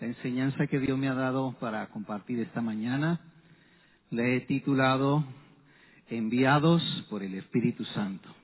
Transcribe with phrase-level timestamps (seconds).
[0.00, 3.20] La enseñanza que Dios me ha dado para compartir esta mañana
[4.10, 5.24] la he titulado
[6.08, 8.34] Enviados por el Espíritu Santo.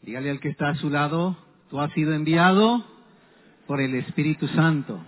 [0.00, 1.36] Dígale al que está a su lado,
[1.68, 2.82] tú has sido enviado
[3.66, 4.98] por el Espíritu Santo.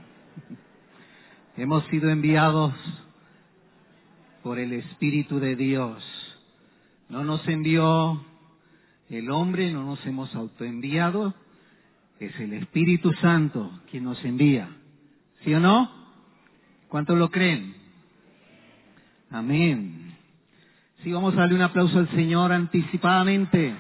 [1.57, 2.75] Hemos sido enviados
[4.43, 6.04] por el Espíritu de Dios.
[7.09, 8.22] No nos envió
[9.09, 11.35] el hombre, no nos hemos autoenviado,
[12.19, 14.77] es el Espíritu Santo quien nos envía.
[15.45, 15.91] ¿Sí o no?
[16.88, 17.74] ¿Cuántos lo creen?
[19.30, 20.16] Amén.
[21.02, 23.74] Sí, vamos a darle un aplauso al Señor anticipadamente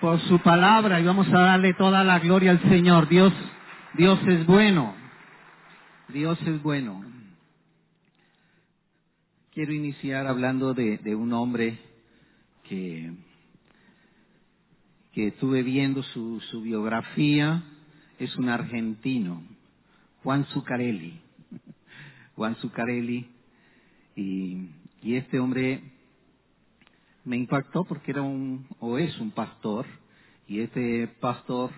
[0.00, 3.08] por su palabra y vamos a darle toda la gloria al Señor.
[3.08, 3.32] Dios,
[3.94, 4.94] Dios es bueno.
[6.08, 7.04] Dios es bueno.
[9.54, 11.78] Quiero iniciar hablando de, un hombre
[12.64, 13.12] que,
[15.12, 17.62] que estuve viendo su biografía.
[18.18, 19.42] Es un argentino
[20.22, 21.20] Juan Zuccarelli.
[22.36, 23.28] Juan Zuccarelli.
[24.14, 24.68] Y,
[25.02, 25.82] y este hombre
[27.24, 29.86] me impactó porque era un, o es un pastor,
[30.48, 31.70] y este pastor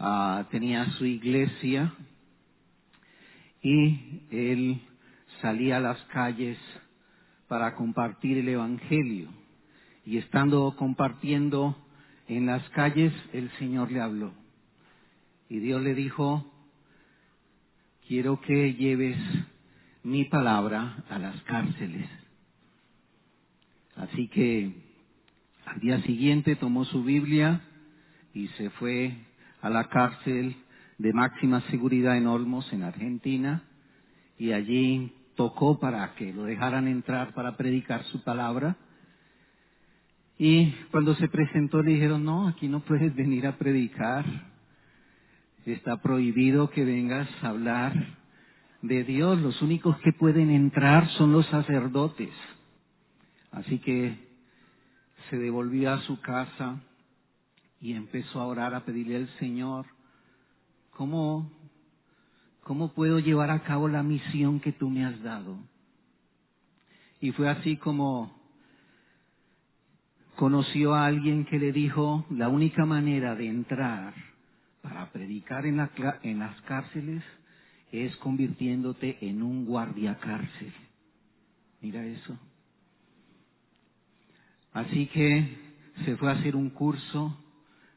[0.00, 1.94] uh, tenía su iglesia
[3.62, 4.82] y él
[5.40, 6.58] salía a las calles
[7.48, 9.28] para compartir el Evangelio.
[10.04, 11.76] Y estando compartiendo
[12.28, 14.32] en las calles, el Señor le habló.
[15.48, 16.44] Y Dios le dijo,
[18.06, 19.18] quiero que lleves
[20.02, 22.08] mi palabra a las cárceles.
[23.96, 24.72] Así que
[25.64, 27.60] al día siguiente tomó su Biblia
[28.34, 29.16] y se fue
[29.60, 30.56] a la cárcel
[30.98, 33.64] de máxima seguridad en Olmos, en Argentina,
[34.38, 38.76] y allí tocó para que lo dejaran entrar para predicar su palabra.
[40.38, 44.24] Y cuando se presentó le dijeron, no, aquí no puedes venir a predicar
[45.72, 47.92] está prohibido que vengas a hablar
[48.82, 49.40] de Dios.
[49.40, 52.30] Los únicos que pueden entrar son los sacerdotes.
[53.50, 54.16] Así que
[55.28, 56.80] se devolvió a su casa
[57.80, 59.86] y empezó a orar, a pedirle al Señor,
[60.90, 61.50] ¿cómo,
[62.62, 65.58] cómo puedo llevar a cabo la misión que tú me has dado?
[67.20, 68.36] Y fue así como
[70.36, 74.14] conoció a alguien que le dijo, la única manera de entrar
[74.86, 75.90] para predicar en, la,
[76.22, 77.20] en las cárceles
[77.90, 80.72] es convirtiéndote en un guardia cárcel.
[81.80, 82.38] Mira eso.
[84.72, 85.58] Así que
[86.04, 87.36] se fue a hacer un curso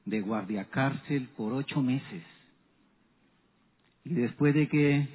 [0.06, 2.24] de guardia cárcel por ocho meses.
[4.04, 5.08] Y después de que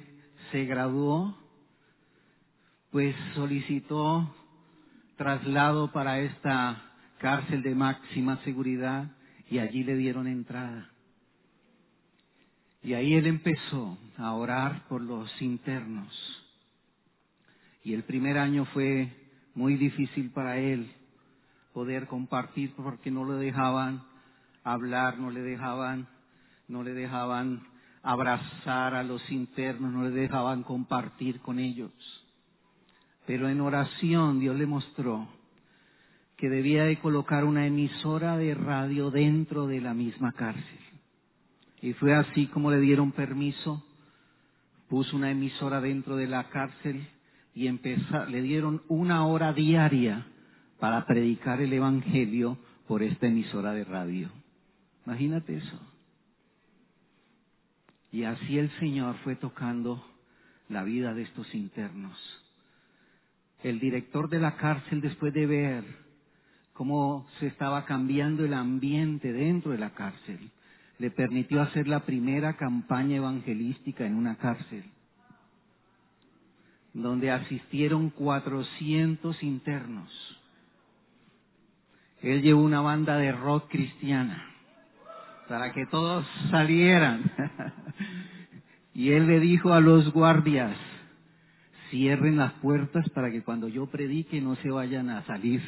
[0.51, 1.37] se graduó,
[2.89, 4.33] pues solicitó
[5.17, 9.11] traslado para esta cárcel de máxima seguridad
[9.49, 10.94] y allí le dieron entrada.
[12.85, 16.07] Y ahí él empezó a orar por los internos.
[17.83, 19.11] Y el primer año fue
[19.55, 20.91] muy difícil para él
[21.73, 24.03] poder compartir porque no le dejaban
[24.63, 26.07] hablar, no le dejaban,
[26.67, 27.63] no le dejaban
[28.03, 31.91] abrazar a los internos, no le dejaban compartir con ellos.
[33.25, 35.27] Pero en oración Dios le mostró
[36.37, 40.84] que debía de colocar una emisora de radio dentro de la misma cárcel.
[41.85, 43.85] Y fue así como le dieron permiso,
[44.89, 47.07] puso una emisora dentro de la cárcel
[47.53, 50.25] y empezó, le dieron una hora diaria
[50.79, 52.57] para predicar el Evangelio
[52.87, 54.31] por esta emisora de radio.
[55.05, 55.79] Imagínate eso.
[58.11, 60.03] Y así el Señor fue tocando
[60.69, 62.17] la vida de estos internos.
[63.61, 65.83] El director de la cárcel, después de ver
[66.73, 70.49] cómo se estaba cambiando el ambiente dentro de la cárcel,
[70.99, 74.83] le permitió hacer la primera campaña evangelística en una cárcel,
[76.93, 80.41] donde asistieron 400 internos.
[82.21, 84.45] Él llevó una banda de rock cristiana
[85.47, 87.23] para que todos salieran.
[88.93, 90.75] y él le dijo a los guardias,
[91.89, 95.61] cierren las puertas para que cuando yo predique no se vayan a salir.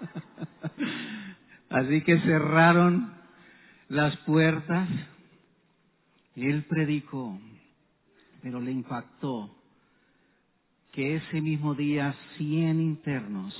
[1.70, 3.19] Así que cerraron
[3.90, 4.88] las puertas.
[6.36, 7.38] Él predicó,
[8.40, 9.54] pero le impactó
[10.92, 13.54] que ese mismo día cien internos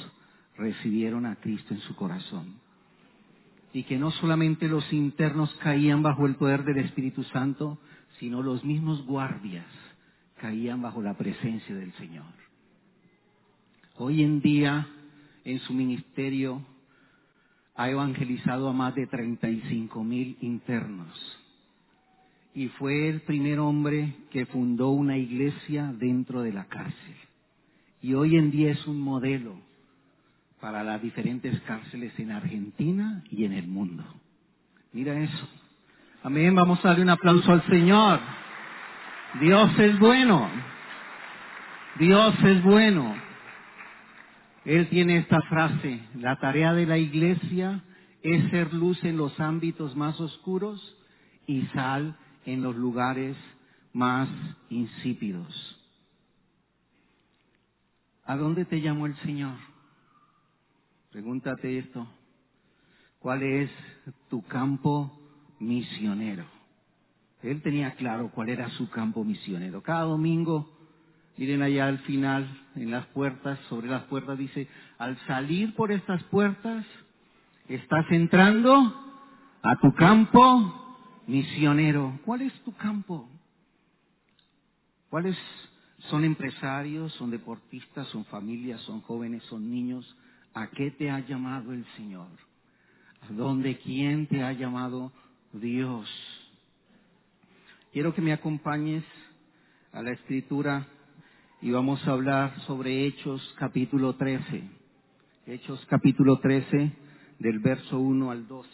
[0.57, 2.55] recibieron a Cristo en su corazón.
[3.73, 7.79] Y que no solamente los internos caían bajo el poder del Espíritu Santo,
[8.19, 9.67] sino los mismos guardias
[10.41, 12.33] caían bajo la presencia del Señor.
[13.97, 14.89] Hoy en día,
[15.45, 16.65] en su ministerio,
[17.81, 21.41] ha evangelizado a más de 35 mil internos
[22.53, 27.17] y fue el primer hombre que fundó una iglesia dentro de la cárcel.
[28.03, 29.55] Y hoy en día es un modelo
[30.61, 34.05] para las diferentes cárceles en Argentina y en el mundo.
[34.93, 35.49] Mira eso.
[36.23, 36.55] Amén.
[36.55, 38.21] Vamos a darle un aplauso al Señor.
[39.41, 40.51] Dios es bueno.
[41.99, 43.30] Dios es bueno.
[44.65, 47.83] Él tiene esta frase, la tarea de la iglesia
[48.23, 50.97] es ser luz en los ámbitos más oscuros
[51.47, 53.37] y sal en los lugares
[53.93, 54.29] más
[54.69, 55.77] insípidos.
[58.25, 59.57] ¿A dónde te llamó el Señor?
[61.11, 62.07] Pregúntate esto.
[63.19, 63.71] ¿Cuál es
[64.29, 65.19] tu campo
[65.59, 66.45] misionero?
[67.43, 69.83] Él tenía claro cuál era su campo misionero.
[69.83, 70.80] Cada domingo,
[71.41, 72.47] miren allá al final,
[72.77, 76.85] en las puertas, sobre las puertas dice, al salir por estas puertas,
[77.67, 78.95] estás entrando
[79.63, 82.21] a tu campo misionero.
[82.27, 83.27] ¿Cuál es tu campo?
[85.09, 85.35] ¿Cuáles
[86.11, 90.15] son empresarios, son deportistas, son familias, son jóvenes, son niños?
[90.53, 92.29] ¿A qué te ha llamado el Señor?
[93.23, 95.11] ¿A dónde quién te ha llamado
[95.55, 96.07] Dios?
[97.95, 99.05] Quiero que me acompañes
[99.91, 100.87] a la escritura
[101.63, 104.63] y vamos a hablar sobre Hechos capítulo 13.
[105.47, 106.93] Hechos capítulo 13
[107.39, 108.69] del verso 1 al 12.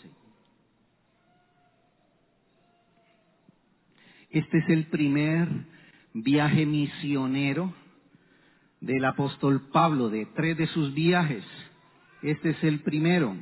[4.31, 5.49] Este es el primer
[6.15, 7.75] viaje misionero
[8.81, 11.45] del apóstol Pablo, de tres de sus viajes.
[12.23, 13.37] Este es el primero.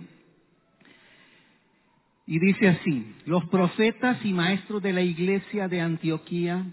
[2.26, 6.64] Y dice así, los profetas y maestros de la iglesia de Antioquía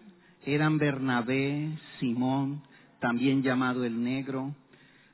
[0.46, 2.62] eran Bernabé, Simón,
[3.00, 4.56] también llamado el Negro,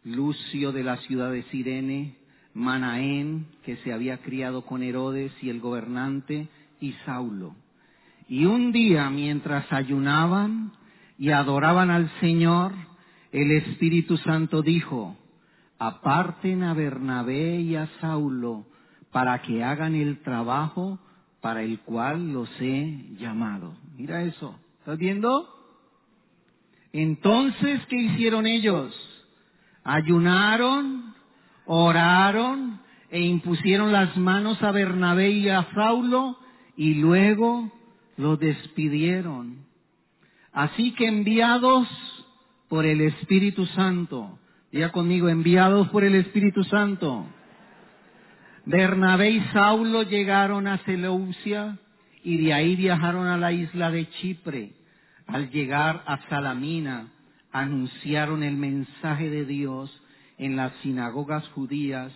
[0.03, 2.15] Lucio de la ciudad de Sirene,
[2.53, 6.47] Manaén, que se había criado con Herodes y el gobernante,
[6.79, 7.55] y Saulo.
[8.27, 10.71] Y un día, mientras ayunaban
[11.17, 12.73] y adoraban al Señor,
[13.31, 15.17] el Espíritu Santo dijo,
[15.79, 18.65] aparten a Bernabé y a Saulo
[19.11, 20.99] para que hagan el trabajo
[21.41, 23.73] para el cual los he llamado.
[23.95, 25.49] Mira eso, ¿estás viendo?
[26.93, 28.95] Entonces, ¿qué hicieron ellos?
[29.83, 31.13] Ayunaron,
[31.65, 32.79] oraron
[33.09, 36.37] e impusieron las manos a Bernabé y a Saulo
[36.77, 37.69] y luego
[38.15, 39.65] los despidieron.
[40.53, 41.85] Así que enviados
[42.69, 44.39] por el Espíritu Santo,
[44.71, 47.25] diga conmigo, enviados por el Espíritu Santo,
[48.65, 51.77] Bernabé y Saulo llegaron a Seleucia
[52.23, 54.76] y de ahí viajaron a la isla de Chipre.
[55.27, 57.11] Al llegar a Salamina,
[57.51, 59.91] anunciaron el mensaje de Dios
[60.37, 62.11] en las sinagogas judías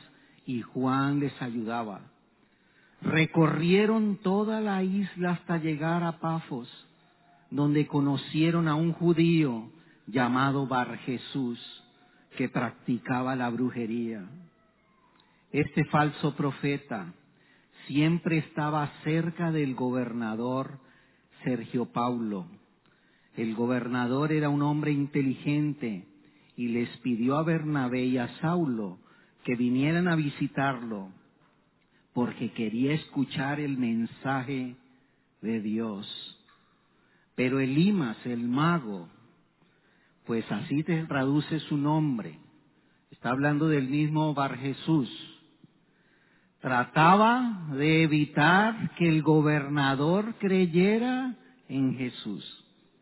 [0.45, 2.01] y Juan les ayudaba.
[3.01, 6.69] Recorrieron toda la isla hasta llegar a Pafos,
[7.49, 9.69] donde conocieron a un judío
[10.07, 11.59] llamado Bar Jesús,
[12.37, 14.23] que practicaba la brujería.
[15.51, 17.13] Este falso profeta
[17.87, 20.79] siempre estaba cerca del gobernador
[21.43, 22.45] Sergio Paulo.
[23.35, 26.05] El gobernador era un hombre inteligente
[26.55, 28.99] y les pidió a Bernabé y a Saulo
[29.43, 31.09] que vinieran a visitarlo
[32.13, 34.75] porque quería escuchar el mensaje
[35.41, 36.37] de Dios.
[37.35, 39.07] Pero Elimas, el mago,
[40.25, 42.37] pues así te traduce su nombre,
[43.09, 45.09] está hablando del mismo Bar Jesús,
[46.59, 51.35] trataba de evitar que el gobernador creyera
[51.67, 52.60] en Jesús.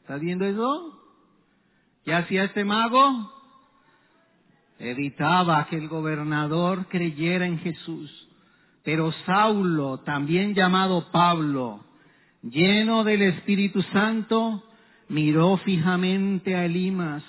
[0.10, 1.00] ¿Estás viendo eso?
[2.04, 3.32] ¿Qué hacía este mago?
[4.80, 8.28] Evitaba que el gobernador creyera en Jesús.
[8.84, 11.82] Pero Saulo, también llamado Pablo,
[12.42, 14.63] lleno del Espíritu Santo,
[15.10, 17.24] miró fijamente a Elimas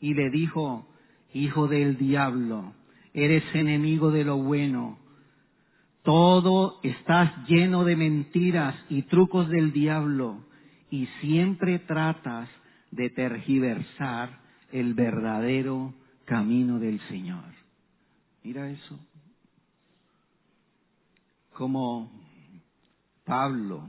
[0.00, 0.88] y le dijo,
[1.34, 2.72] Hijo del diablo,
[3.12, 4.98] eres enemigo de lo bueno
[6.02, 10.46] todo estás lleno de mentiras y trucos del diablo
[10.92, 12.50] y siempre tratas
[12.90, 14.38] de tergiversar
[14.72, 15.94] el verdadero
[16.26, 17.46] camino del Señor.
[18.44, 18.98] Mira eso.
[21.54, 22.12] Como
[23.24, 23.88] Pablo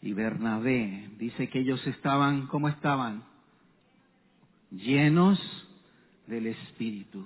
[0.00, 3.22] y Bernabé, dice que ellos estaban, ¿cómo estaban?
[4.72, 5.38] Llenos
[6.26, 7.24] del Espíritu,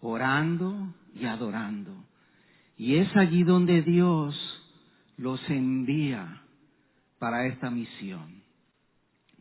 [0.00, 1.92] orando y adorando.
[2.78, 4.34] Y es allí donde Dios
[5.18, 6.40] los envía
[7.20, 8.42] para esta misión,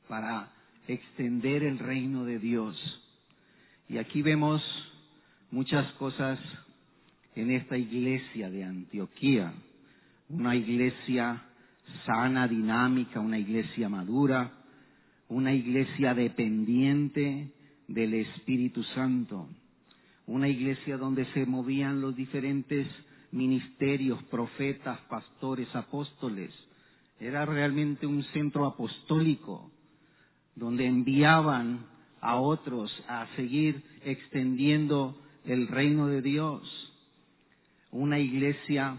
[0.09, 0.51] para
[0.85, 2.75] extender el reino de Dios.
[3.87, 4.61] Y aquí vemos
[5.49, 6.37] muchas cosas
[7.35, 9.53] en esta iglesia de Antioquía,
[10.27, 11.41] una iglesia
[12.05, 14.51] sana, dinámica, una iglesia madura,
[15.29, 17.53] una iglesia dependiente
[17.87, 19.47] del Espíritu Santo,
[20.27, 22.87] una iglesia donde se movían los diferentes
[23.31, 26.53] ministerios, profetas, pastores, apóstoles.
[27.19, 29.71] Era realmente un centro apostólico
[30.55, 31.85] donde enviaban
[32.21, 36.93] a otros a seguir extendiendo el reino de Dios.
[37.91, 38.97] Una iglesia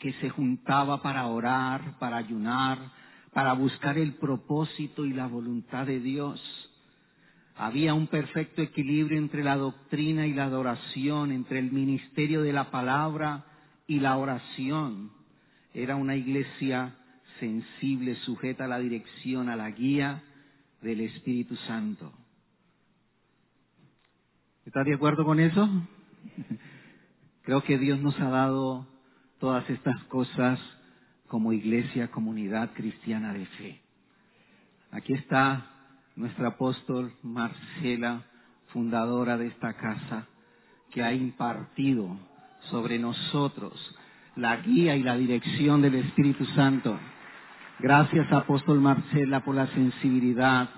[0.00, 2.78] que se juntaba para orar, para ayunar,
[3.32, 6.40] para buscar el propósito y la voluntad de Dios.
[7.56, 12.70] Había un perfecto equilibrio entre la doctrina y la adoración, entre el ministerio de la
[12.70, 13.44] palabra
[13.86, 15.10] y la oración.
[15.74, 16.96] Era una iglesia
[17.40, 20.22] sensible, sujeta a la dirección, a la guía
[20.80, 22.12] del Espíritu Santo.
[24.64, 25.68] ¿Estás de acuerdo con eso?
[27.42, 28.86] Creo que Dios nos ha dado
[29.38, 30.60] todas estas cosas
[31.26, 33.80] como iglesia, comunidad cristiana de fe.
[34.90, 35.66] Aquí está
[36.16, 38.24] nuestra apóstol Marcela,
[38.72, 40.26] fundadora de esta casa,
[40.90, 42.18] que ha impartido
[42.70, 43.96] sobre nosotros
[44.36, 46.98] la guía y la dirección del Espíritu Santo.
[47.82, 50.68] Gracias, apóstol Marcela, por la sensibilidad,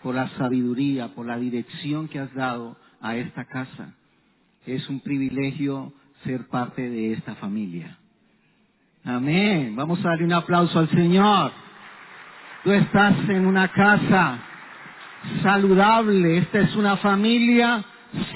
[0.00, 3.94] por la sabiduría, por la dirección que has dado a esta casa.
[4.64, 5.92] Es un privilegio
[6.22, 7.98] ser parte de esta familia.
[9.04, 9.74] Amén.
[9.74, 11.50] Vamos a darle un aplauso al Señor.
[12.62, 14.38] Tú estás en una casa
[15.42, 16.38] saludable.
[16.38, 17.84] Esta es una familia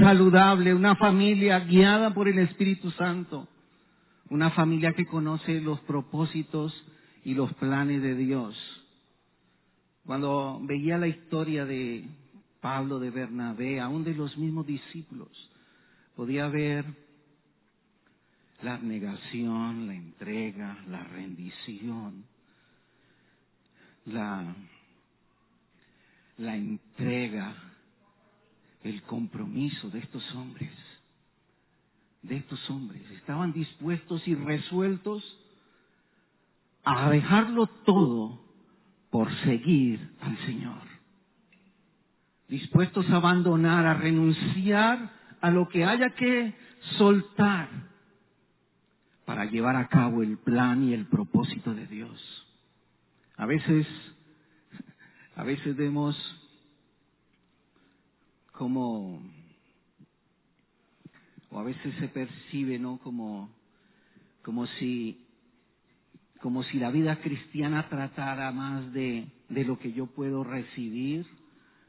[0.00, 3.47] saludable, una familia guiada por el Espíritu Santo.
[4.30, 6.75] Una familia que conoce los propósitos
[7.26, 8.56] y los planes de Dios.
[10.04, 12.04] Cuando veía la historia de
[12.61, 15.28] Pablo, de Bernabé, aún de los mismos discípulos,
[16.14, 16.85] podía ver
[18.62, 22.25] la abnegación, la entrega, la rendición,
[24.04, 24.54] la,
[26.38, 27.56] la entrega,
[28.85, 30.71] el compromiso de estos hombres,
[32.23, 33.02] de estos hombres.
[33.11, 35.25] Estaban dispuestos y resueltos
[36.87, 38.40] a dejarlo todo
[39.11, 40.83] por seguir al Señor.
[42.49, 46.55] Dispuestos a abandonar, a renunciar a lo que haya que
[46.97, 47.69] soltar
[49.25, 52.47] para llevar a cabo el plan y el propósito de Dios.
[53.37, 53.88] A veces,
[55.35, 56.16] a veces vemos
[58.52, 59.21] como,
[61.50, 62.99] o a veces se percibe, ¿no?
[62.99, 63.50] Como,
[64.45, 65.25] como si,
[66.40, 71.26] como si la vida cristiana tratara más de, de lo que yo puedo recibir,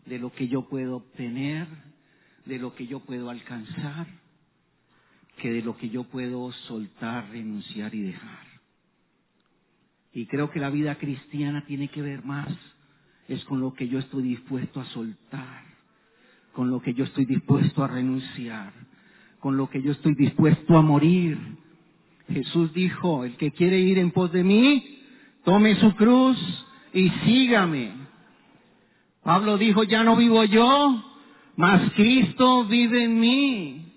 [0.06, 1.68] de lo que yo puedo obtener,
[2.46, 4.08] de lo que yo puedo alcanzar
[5.38, 8.46] que de lo que yo puedo soltar, renunciar y dejar.
[10.12, 12.50] Y creo que la vida cristiana tiene que ver más,
[13.27, 15.63] es con lo que yo estoy dispuesto a soltar,
[16.54, 18.74] con lo que yo estoy dispuesto a renunciar,
[19.39, 21.38] con lo que yo estoy dispuesto a morir.
[22.30, 25.00] Jesús dijo, el que quiere ir en pos de mí,
[25.44, 26.38] tome su cruz
[26.94, 27.94] y sígame.
[29.24, 31.04] Pablo dijo, ya no vivo yo,
[31.56, 33.94] mas Cristo vive en mí.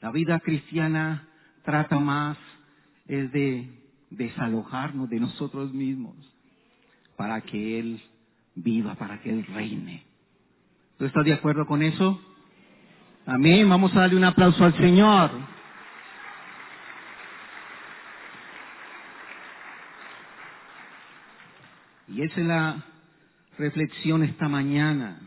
[0.00, 1.28] La vida cristiana
[1.64, 2.36] trata más
[3.06, 3.68] es de
[4.10, 6.14] desalojarnos de nosotros mismos
[7.16, 8.02] para que Él
[8.54, 10.04] viva, para que Él reine.
[10.98, 12.20] ¿Tú estás de acuerdo con eso?
[13.26, 13.68] Amén.
[13.68, 15.53] Vamos a darle un aplauso al Señor.
[22.14, 22.84] Y esa es la
[23.58, 25.18] reflexión esta mañana.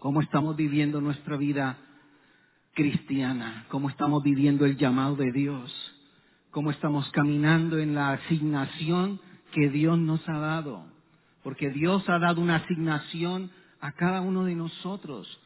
[0.00, 1.78] ¿Cómo estamos viviendo nuestra vida
[2.74, 5.72] cristiana, cómo estamos viviendo el llamado de Dios,
[6.50, 9.20] cómo estamos caminando en la asignación
[9.52, 10.86] que Dios nos ha dado,
[11.44, 15.40] porque Dios ha dado una asignación a cada uno de nosotros.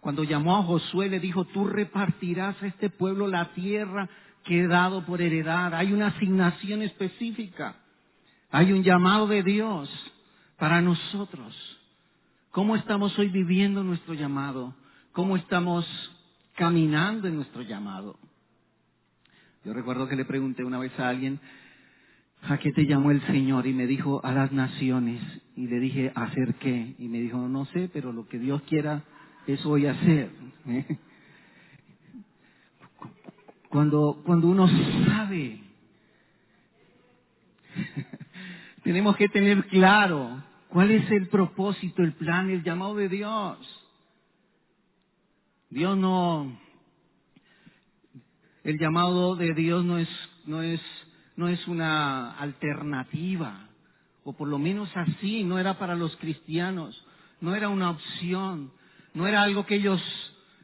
[0.00, 4.10] Cuando llamó a Josué le dijo, tú repartirás a este pueblo la tierra
[4.44, 5.74] que he dado por heredad.
[5.74, 7.76] Hay una asignación específica,
[8.50, 9.88] hay un llamado de Dios
[10.58, 11.54] para nosotros.
[12.50, 14.74] ¿Cómo estamos hoy viviendo nuestro llamado?
[15.12, 15.86] ¿Cómo estamos
[16.60, 18.18] caminando en nuestro llamado.
[19.64, 21.40] Yo recuerdo que le pregunté una vez a alguien,
[22.42, 23.66] ¿a qué te llamó el Señor?
[23.66, 25.22] Y me dijo, a las naciones.
[25.56, 26.94] Y le dije, ¿a hacer qué?
[26.98, 29.04] Y me dijo, no sé, pero lo que Dios quiera,
[29.46, 30.30] eso voy a hacer.
[33.70, 34.68] Cuando, cuando uno
[35.06, 35.60] sabe,
[38.90, 43.56] tenemos que tener claro cuál es el propósito, el plan, el llamado de Dios.
[45.68, 46.58] Dios no,
[48.64, 50.08] el llamado de Dios no es,
[50.44, 50.80] no es,
[51.36, 53.68] no es una alternativa,
[54.24, 57.00] o por lo menos así, no era para los cristianos,
[57.40, 58.72] no era una opción,
[59.14, 60.02] no era algo que ellos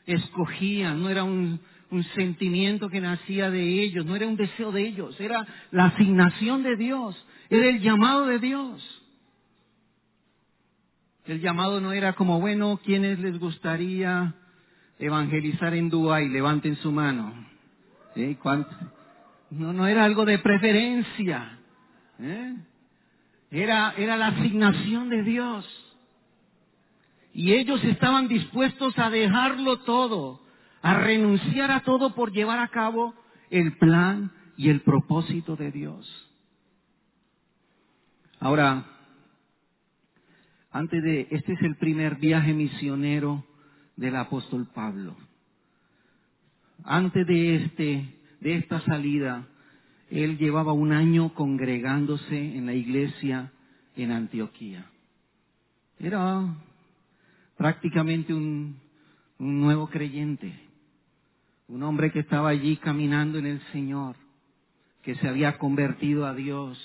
[0.04, 1.60] escogían, no era un,
[1.92, 6.64] un sentimiento que nacía de ellos, no era un deseo de ellos, era la asignación
[6.64, 9.02] de Dios, era el llamado de Dios.
[11.24, 14.34] El llamado no era como, bueno, ¿quiénes les gustaría
[14.98, 16.28] evangelizar en Dubái?
[16.28, 17.34] Levanten su mano.
[19.50, 21.58] No, no era algo de preferencia.
[22.20, 22.54] ¿Eh?
[23.50, 25.86] Era, era la asignación de Dios.
[27.32, 30.40] Y ellos estaban dispuestos a dejarlo todo,
[30.80, 33.14] a renunciar a todo por llevar a cabo
[33.50, 36.25] el plan y el propósito de Dios.
[38.40, 38.84] Ahora,
[40.70, 43.44] antes de, este es el primer viaje misionero
[43.96, 45.16] del apóstol Pablo.
[46.84, 49.46] Antes de este, de esta salida,
[50.10, 53.52] él llevaba un año congregándose en la iglesia
[53.96, 54.84] en Antioquía.
[55.98, 56.54] Era
[57.56, 58.76] prácticamente un,
[59.38, 60.52] un nuevo creyente,
[61.68, 64.14] un hombre que estaba allí caminando en el Señor,
[65.02, 66.78] que se había convertido a Dios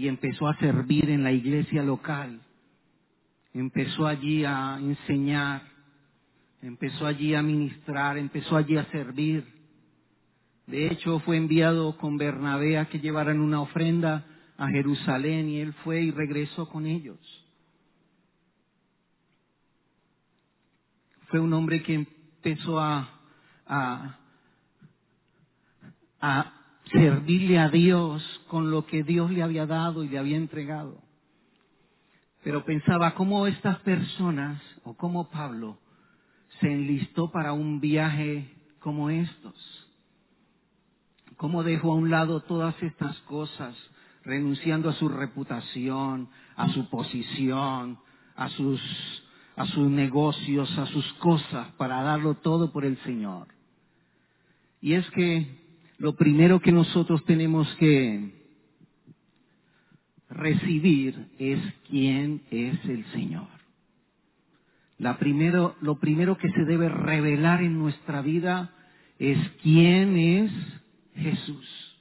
[0.00, 2.40] y empezó a servir en la iglesia local
[3.54, 5.62] empezó allí a enseñar,
[6.62, 9.46] empezó allí a ministrar, empezó allí a servir.
[10.66, 14.24] De hecho, fue enviado con Bernabé a que llevaran una ofrenda
[14.56, 17.18] a Jerusalén y él fue y regresó con ellos.
[21.28, 23.08] Fue un hombre que empezó a,
[23.66, 24.18] a,
[26.20, 26.59] a
[26.92, 31.00] servirle a Dios con lo que Dios le había dado y le había entregado.
[32.42, 35.78] Pero pensaba cómo estas personas, o cómo Pablo,
[36.60, 39.54] se enlistó para un viaje como estos.
[41.36, 43.76] Cómo dejó a un lado todas estas cosas,
[44.24, 47.98] renunciando a su reputación, a su posición,
[48.36, 48.80] a sus,
[49.56, 53.48] a sus negocios, a sus cosas, para darlo todo por el Señor.
[54.80, 55.59] Y es que
[56.00, 58.32] lo primero que nosotros tenemos que
[60.30, 61.60] recibir es
[61.90, 63.48] quién es el Señor.
[64.96, 65.18] Lo
[65.98, 68.74] primero que se debe revelar en nuestra vida
[69.18, 70.50] es quién es
[71.16, 72.00] Jesús.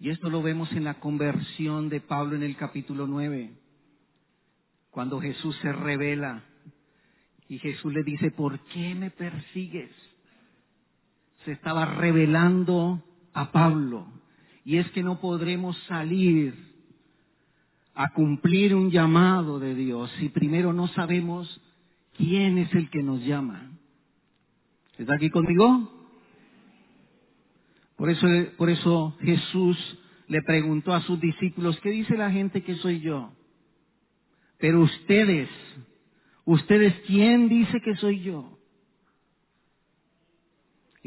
[0.00, 3.52] Y esto lo vemos en la conversión de Pablo en el capítulo 9,
[4.90, 6.42] cuando Jesús se revela
[7.48, 9.92] y Jesús le dice, ¿por qué me persigues?
[11.46, 14.04] Se estaba revelando a Pablo.
[14.64, 16.54] Y es que no podremos salir
[17.94, 21.60] a cumplir un llamado de Dios si primero no sabemos
[22.16, 23.70] quién es el que nos llama.
[24.98, 25.88] ¿Está aquí conmigo?
[27.94, 32.74] Por eso, por eso Jesús le preguntó a sus discípulos, ¿qué dice la gente que
[32.74, 33.30] soy yo?
[34.58, 35.48] Pero ustedes,
[36.44, 38.55] ustedes, ¿quién dice que soy yo?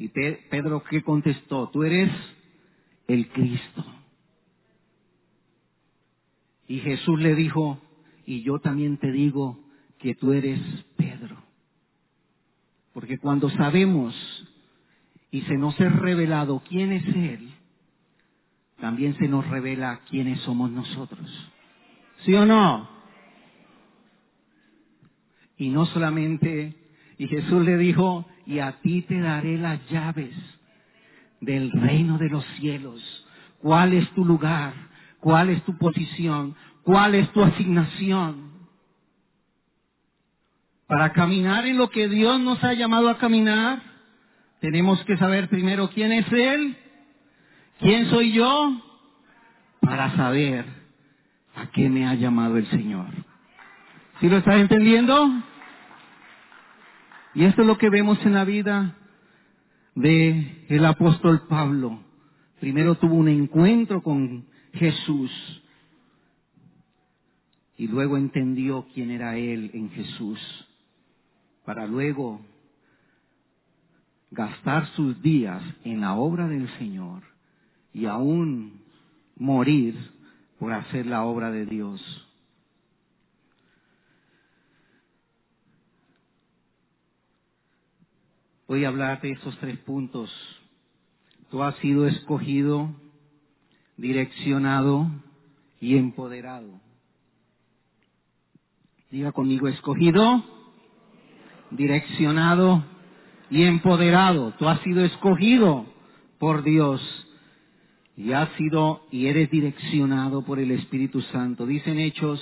[0.01, 1.67] Y Pedro, ¿qué contestó?
[1.73, 2.09] Tú eres
[3.05, 3.85] el Cristo.
[6.69, 7.81] Y Jesús le dijo,
[8.25, 9.59] y yo también te digo
[9.97, 10.61] que tú eres
[10.95, 11.43] Pedro.
[12.93, 14.15] Porque cuando sabemos
[15.31, 17.51] y se nos es revelado quién es Él,
[18.79, 21.29] también se nos revela quiénes somos nosotros.
[22.23, 22.89] ¿Sí o no?
[25.57, 26.73] Y no solamente,
[27.17, 30.35] y Jesús le dijo, y a ti te daré las llaves
[31.39, 33.01] del reino de los cielos.
[33.61, 34.89] ¿Cuál es tu lugar?
[35.19, 38.49] cuál es tu posición, cuál es tu asignación.
[40.87, 43.81] Para caminar en lo que Dios nos ha llamado a caminar,
[44.59, 46.75] tenemos que saber primero quién es Él,
[47.79, 48.81] quién soy yo,
[49.81, 50.65] para saber
[51.55, 53.07] a qué me ha llamado el Señor.
[54.19, 55.31] ¿Sí lo estás entendiendo?
[57.35, 58.95] Y esto es lo que vemos en la vida
[59.95, 61.99] de el apóstol Pablo.
[62.59, 65.31] Primero tuvo un encuentro con Jesús.
[67.77, 70.39] Y luego entendió quién era Él en Jesús,
[71.63, 72.41] para luego
[74.31, 77.23] gastar sus días en la obra del Señor
[77.93, 78.81] y aún
[79.37, 79.95] morir
[80.59, 82.28] por hacer la obra de Dios.
[88.69, 90.29] Voy a hablar de esos tres puntos.
[91.49, 92.93] Tú has sido escogido
[93.97, 95.09] direccionado
[95.81, 96.79] y empoderado.
[99.09, 100.43] Diga conmigo, escogido,
[101.71, 102.85] direccionado
[103.49, 104.53] y empoderado.
[104.59, 105.87] Tú has sido escogido
[106.37, 107.01] por Dios
[108.15, 111.65] y has sido y eres direccionado por el Espíritu Santo.
[111.65, 112.39] Dicen Hechos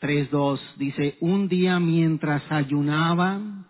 [0.00, 3.66] 3.2, dice, un día mientras ayunaban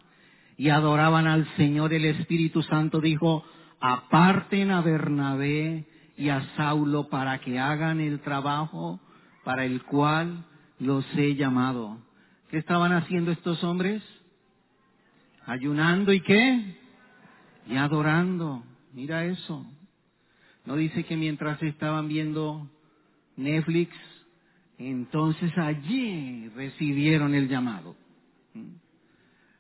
[0.61, 3.43] y adoraban al Señor, el Espíritu Santo dijo,
[3.81, 5.87] aparten a Bernabé
[6.19, 9.01] y a Saulo para que hagan el trabajo
[9.43, 10.45] para el cual
[10.79, 11.97] los he llamado.
[12.51, 14.03] ¿Qué estaban haciendo estos hombres?
[15.47, 16.77] Ayunando y qué?
[17.67, 18.63] Y adorando.
[18.93, 19.65] Mira eso.
[20.67, 22.69] No dice que mientras estaban viendo
[23.35, 23.97] Netflix,
[24.77, 27.97] entonces allí recibieron el llamado.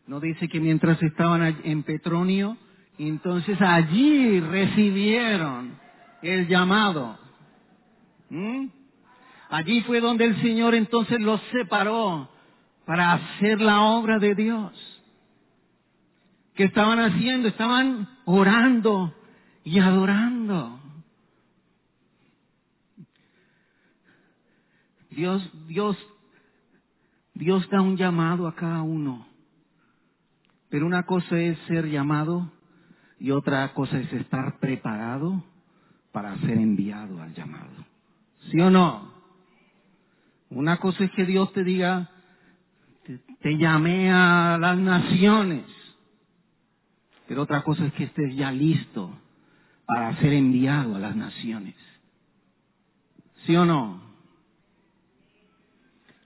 [0.06, 2.56] No dice que mientras estaban en Petronio,
[2.98, 5.78] entonces allí recibieron
[6.22, 7.18] el llamado.
[8.28, 8.66] ¿Mm?
[9.50, 12.28] Allí fue donde el Señor entonces los separó
[12.84, 15.00] para hacer la obra de Dios.
[16.54, 17.48] ¿Qué estaban haciendo?
[17.48, 19.14] Estaban orando
[19.64, 20.80] y adorando.
[25.10, 25.96] Dios, Dios,
[27.34, 29.29] Dios da un llamado a cada uno.
[30.70, 32.50] Pero una cosa es ser llamado
[33.18, 35.44] y otra cosa es estar preparado
[36.12, 37.70] para ser enviado al llamado.
[38.50, 39.12] ¿Sí o no?
[40.48, 42.10] Una cosa es que Dios te diga,
[43.40, 45.64] te, llamé a las naciones.
[47.28, 49.16] Pero otra cosa es que estés ya listo
[49.86, 51.76] para ser enviado a las naciones.
[53.44, 54.02] ¿Sí o no?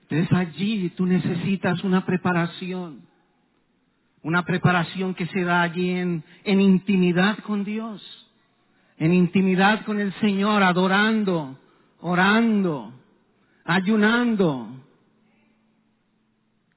[0.09, 3.04] Entonces allí tú necesitas una preparación,
[4.25, 8.01] una preparación que se da allí en, en intimidad con Dios,
[8.97, 11.59] en intimidad con el Señor, adorando,
[11.99, 12.91] orando,
[13.63, 14.67] ayunando,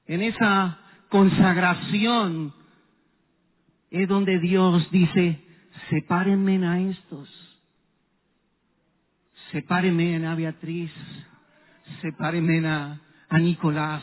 [0.05, 2.53] en esa consagración
[3.89, 5.43] es donde Dios dice,
[5.89, 7.59] sepárenme a estos,
[9.51, 10.91] sepárenme a Beatriz,
[11.99, 14.01] sepárenme a a Nicolás,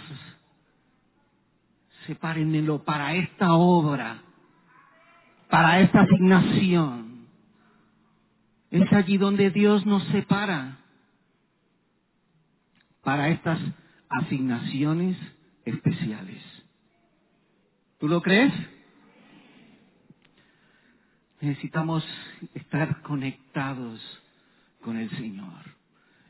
[2.06, 4.22] sepárenmelo para esta obra,
[5.48, 7.26] para esta asignación.
[8.70, 10.78] Es allí donde Dios nos separa
[13.02, 13.60] para estas
[14.08, 15.16] asignaciones
[15.64, 16.42] especiales.
[17.98, 18.52] ¿Tú lo crees?
[21.40, 22.04] Necesitamos
[22.54, 24.00] estar conectados
[24.82, 25.76] con el Señor.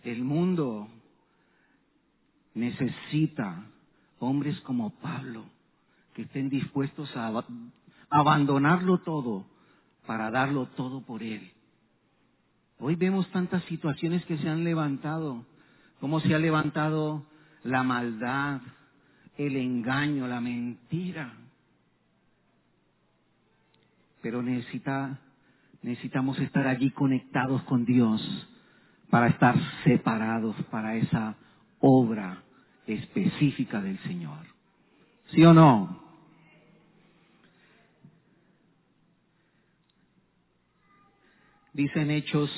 [0.03, 0.89] El mundo
[2.55, 3.67] necesita
[4.19, 5.45] hombres como Pablo,
[6.17, 7.31] que estén dispuestos a
[8.09, 9.45] abandonarlo todo
[10.07, 11.53] para darlo todo por Él.
[12.79, 15.45] Hoy vemos tantas situaciones que se han levantado,
[16.01, 17.27] como se ha levantado
[17.65, 18.63] la maldad,
[19.37, 21.35] el engaño, la mentira.
[24.23, 25.21] Pero necesita,
[25.83, 28.23] necesitamos estar allí conectados con Dios
[29.11, 31.37] para estar separados para esa
[31.79, 32.43] obra
[32.87, 34.47] específica del Señor.
[35.27, 36.06] ¿Sí o no?
[41.77, 42.51] Dicen Hechos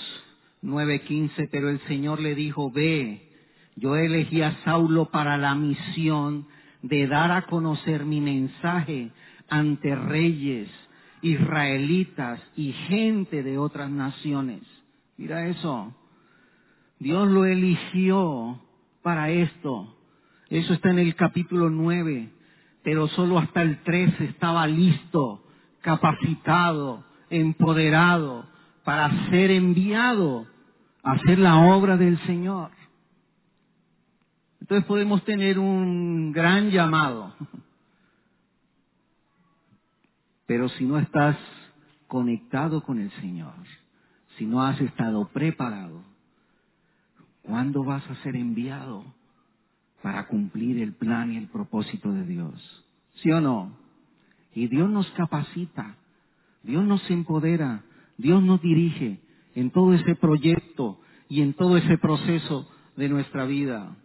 [0.62, 3.32] 9:15, pero el Señor le dijo, ve,
[3.74, 6.46] yo elegí a Saulo para la misión
[6.82, 9.10] de dar a conocer mi mensaje
[9.48, 10.68] ante reyes,
[11.20, 14.62] israelitas y gente de otras naciones.
[15.16, 15.92] Mira eso.
[17.00, 18.60] Dios lo eligió
[19.02, 19.96] para esto.
[20.48, 22.30] Eso está en el capítulo 9,
[22.84, 25.42] pero solo hasta el 13 estaba listo,
[25.80, 28.46] capacitado, empoderado
[28.88, 30.46] para ser enviado
[31.02, 32.70] a hacer la obra del Señor.
[34.62, 37.34] Entonces podemos tener un gran llamado,
[40.46, 41.36] pero si no estás
[42.06, 43.52] conectado con el Señor,
[44.38, 46.02] si no has estado preparado,
[47.42, 49.04] ¿cuándo vas a ser enviado?
[50.02, 52.86] para cumplir el plan y el propósito de Dios.
[53.16, 53.76] ¿Sí o no?
[54.54, 55.96] Y Dios nos capacita,
[56.62, 57.82] Dios nos empodera,
[58.18, 59.20] Dios nos dirige
[59.54, 63.96] en todo ese proyecto y en todo ese proceso de nuestra vida.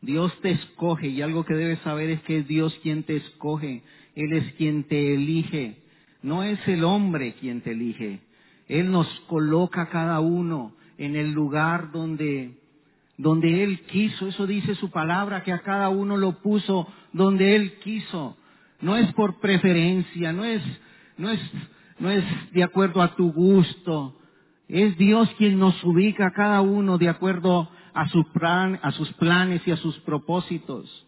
[0.00, 3.82] Dios te escoge y algo que debes saber es que es Dios quien te escoge,
[4.14, 5.76] Él es quien te elige,
[6.22, 8.20] no es el hombre quien te elige.
[8.66, 12.60] Él nos coloca cada uno en el lugar donde
[13.20, 14.28] donde Él quiso.
[14.28, 18.36] Eso dice su palabra, que a cada uno lo puso donde Él quiso.
[18.80, 20.62] No es por preferencia, no es,
[21.18, 21.40] no es,
[22.00, 24.16] no es de acuerdo a tu gusto.
[24.68, 29.62] Es Dios quien nos ubica a cada uno de acuerdo a, plan, a sus planes
[29.66, 31.06] y a sus propósitos.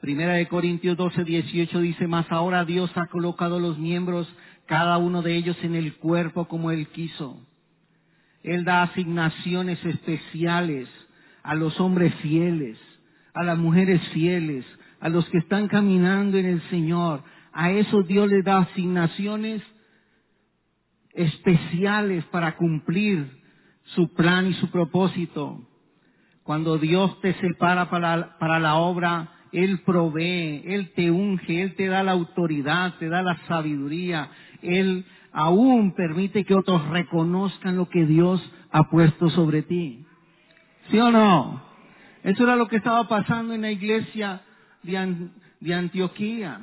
[0.00, 4.32] Primera de Corintios 12, 18 dice, más ahora Dios ha colocado los miembros,
[4.66, 7.38] cada uno de ellos en el cuerpo como Él quiso.
[8.42, 10.88] Él da asignaciones especiales
[11.42, 12.78] a los hombres fieles,
[13.34, 14.64] a las mujeres fieles,
[15.00, 17.22] a los que están caminando en el Señor.
[17.52, 19.62] A esos Dios les da asignaciones
[21.14, 23.40] especiales para cumplir
[23.94, 25.60] su plan y su propósito.
[26.42, 31.86] Cuando Dios te separa para, para la obra, Él provee, Él te unge, Él te
[31.86, 34.30] da la autoridad, te da la sabiduría,
[34.62, 40.04] Él aún permite que otros reconozcan lo que Dios ha puesto sobre ti.
[40.90, 41.62] ¿Sí o no?
[42.22, 44.42] Eso era lo que estaba pasando en la iglesia
[44.82, 45.28] de,
[45.60, 46.60] de Antioquía.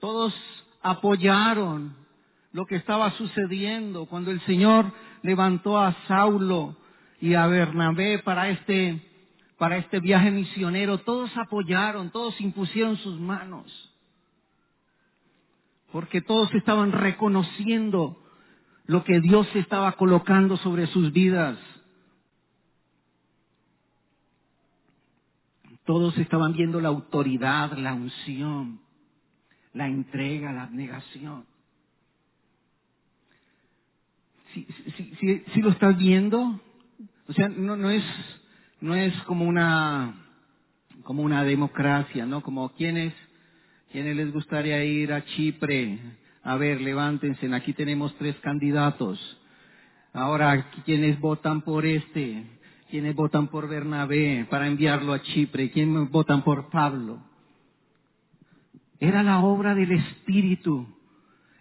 [0.00, 0.34] Todos
[0.82, 1.94] apoyaron
[2.58, 4.92] lo que estaba sucediendo cuando el Señor
[5.22, 6.76] levantó a Saulo
[7.20, 9.00] y a Bernabé para este,
[9.58, 10.98] para este viaje misionero.
[10.98, 13.94] Todos apoyaron, todos impusieron sus manos.
[15.92, 18.20] Porque todos estaban reconociendo
[18.86, 21.60] lo que Dios estaba colocando sobre sus vidas.
[25.84, 28.80] Todos estaban viendo la autoridad, la unción,
[29.74, 31.46] la entrega, la abnegación.
[35.52, 36.60] Si, lo estás viendo,
[37.26, 38.04] o sea, no, no es
[38.80, 40.14] no es como una
[41.02, 42.42] como una democracia, ¿no?
[42.42, 43.14] Como quienes
[43.90, 45.98] quienes les gustaría ir a Chipre.
[46.42, 49.18] A ver, levántense, aquí tenemos tres candidatos.
[50.12, 52.44] Ahora, ¿quiénes votan por este?
[52.90, 55.70] ¿Quiénes votan por Bernabé para enviarlo a Chipre?
[55.70, 57.22] ¿Quiénes votan por Pablo?
[59.00, 60.86] Era la obra del Espíritu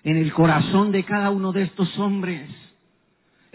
[0.03, 2.49] en el corazón de cada uno de estos hombres.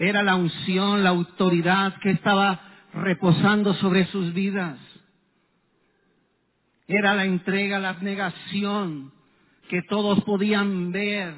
[0.03, 2.59] Era la unción, la autoridad que estaba
[2.93, 4.77] reposando sobre sus vidas.
[6.85, 9.13] Era la entrega, la abnegación
[9.69, 11.33] que todos podían ver.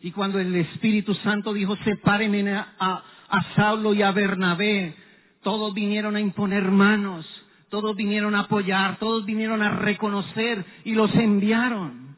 [0.00, 4.94] Y cuando el Espíritu Santo dijo, a, a Saulo y a Bernabé,
[5.42, 7.26] todos vinieron a imponer manos,
[7.70, 12.14] todos vinieron a apoyar, todos vinieron a reconocer y los enviaron.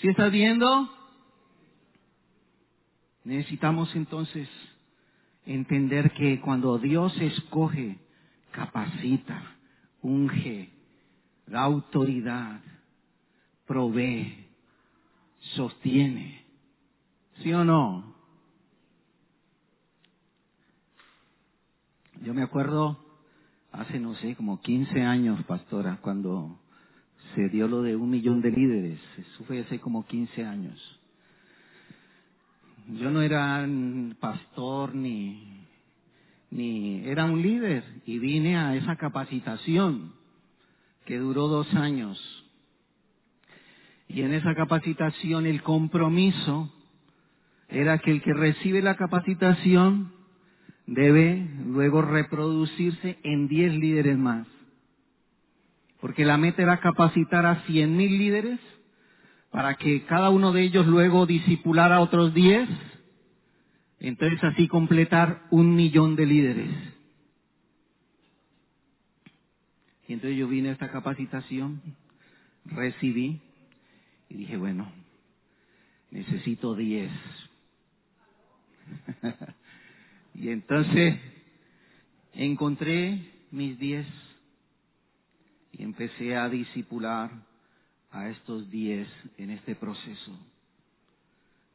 [0.00, 0.90] ¿Sí estás viendo?
[3.24, 4.48] Necesitamos entonces
[5.46, 7.98] entender que cuando Dios escoge,
[8.50, 9.56] capacita,
[10.02, 10.70] unge,
[11.46, 12.60] da autoridad,
[13.66, 14.46] provee,
[15.54, 16.44] sostiene.
[17.42, 18.12] ¿Sí o no?
[22.22, 22.98] Yo me acuerdo
[23.72, 26.58] hace, no sé, como 15 años, pastora, cuando
[27.34, 29.00] se dio lo de un millón de líderes.
[29.16, 31.01] Eso fue hace como 15 años.
[32.88, 33.66] Yo no era
[34.18, 35.66] pastor ni,
[36.50, 40.12] ni era un líder y vine a esa capacitación
[41.06, 42.18] que duró dos años.
[44.08, 46.72] Y en esa capacitación el compromiso
[47.68, 50.12] era que el que recibe la capacitación
[50.86, 54.46] debe luego reproducirse en diez líderes más.
[56.00, 58.58] Porque la meta era capacitar a cien mil líderes
[59.52, 62.68] para que cada uno de ellos luego disipulara a otros diez,
[64.00, 66.70] entonces así completar un millón de líderes.
[70.08, 71.82] Y entonces yo vine a esta capacitación,
[72.64, 73.40] recibí
[74.30, 74.90] y dije, bueno,
[76.10, 77.12] necesito diez.
[80.34, 81.20] y entonces
[82.32, 84.06] encontré mis diez
[85.72, 87.51] y empecé a disipular
[88.12, 90.38] a estos diez en este proceso.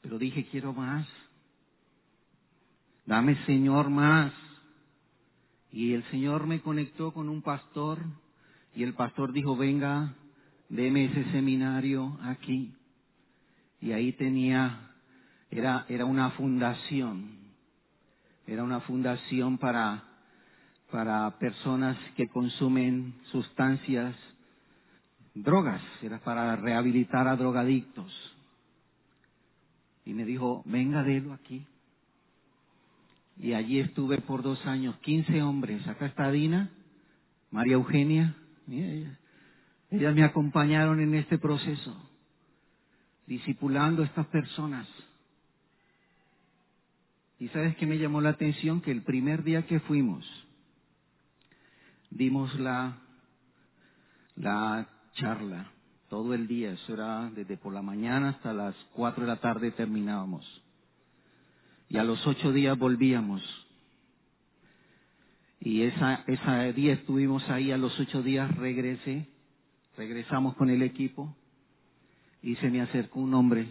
[0.01, 1.07] Pero dije, quiero más.
[3.05, 4.31] Dame, Señor, más.
[5.71, 7.99] Y el Señor me conectó con un pastor
[8.75, 10.13] y el pastor dijo, venga,
[10.69, 12.73] deme ese seminario aquí.
[13.81, 14.91] Y ahí tenía,
[15.49, 17.37] era, era una fundación,
[18.45, 20.03] era una fundación para,
[20.91, 24.15] para personas que consumen sustancias
[25.43, 28.11] drogas, era para rehabilitar a drogadictos.
[30.05, 31.65] Y me dijo, venga, délo aquí.
[33.39, 35.87] Y allí estuve por dos años, 15 hombres.
[35.87, 36.71] Acá está Dina,
[37.51, 38.35] María Eugenia,
[39.89, 41.95] ellas, me acompañaron en este proceso,
[43.25, 44.87] discipulando a estas personas.
[47.39, 48.81] Y sabes qué me llamó la atención?
[48.81, 50.25] Que el primer día que fuimos,
[52.09, 52.97] dimos la,
[54.35, 55.71] la charla
[56.09, 59.71] todo el día, eso era desde por la mañana hasta las cuatro de la tarde
[59.71, 60.45] terminábamos.
[61.89, 63.41] Y a los ocho días volvíamos.
[65.59, 69.27] Y esa, esa día estuvimos ahí, a los ocho días regresé,
[69.97, 71.35] regresamos con el equipo
[72.41, 73.67] y se me acercó un hombre,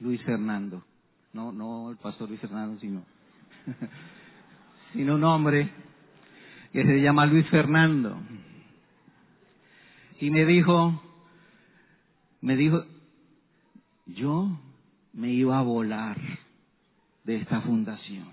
[0.00, 0.84] Luis Fernando,
[1.32, 3.04] no, no el pastor Luis Fernando, sino,
[4.92, 5.70] sino un hombre
[6.72, 8.18] que se llama Luis Fernando.
[10.20, 11.02] Y me dijo,
[12.42, 12.84] me dijo,
[14.04, 14.50] yo
[15.14, 16.20] me iba a volar
[17.24, 18.28] de esta fundación.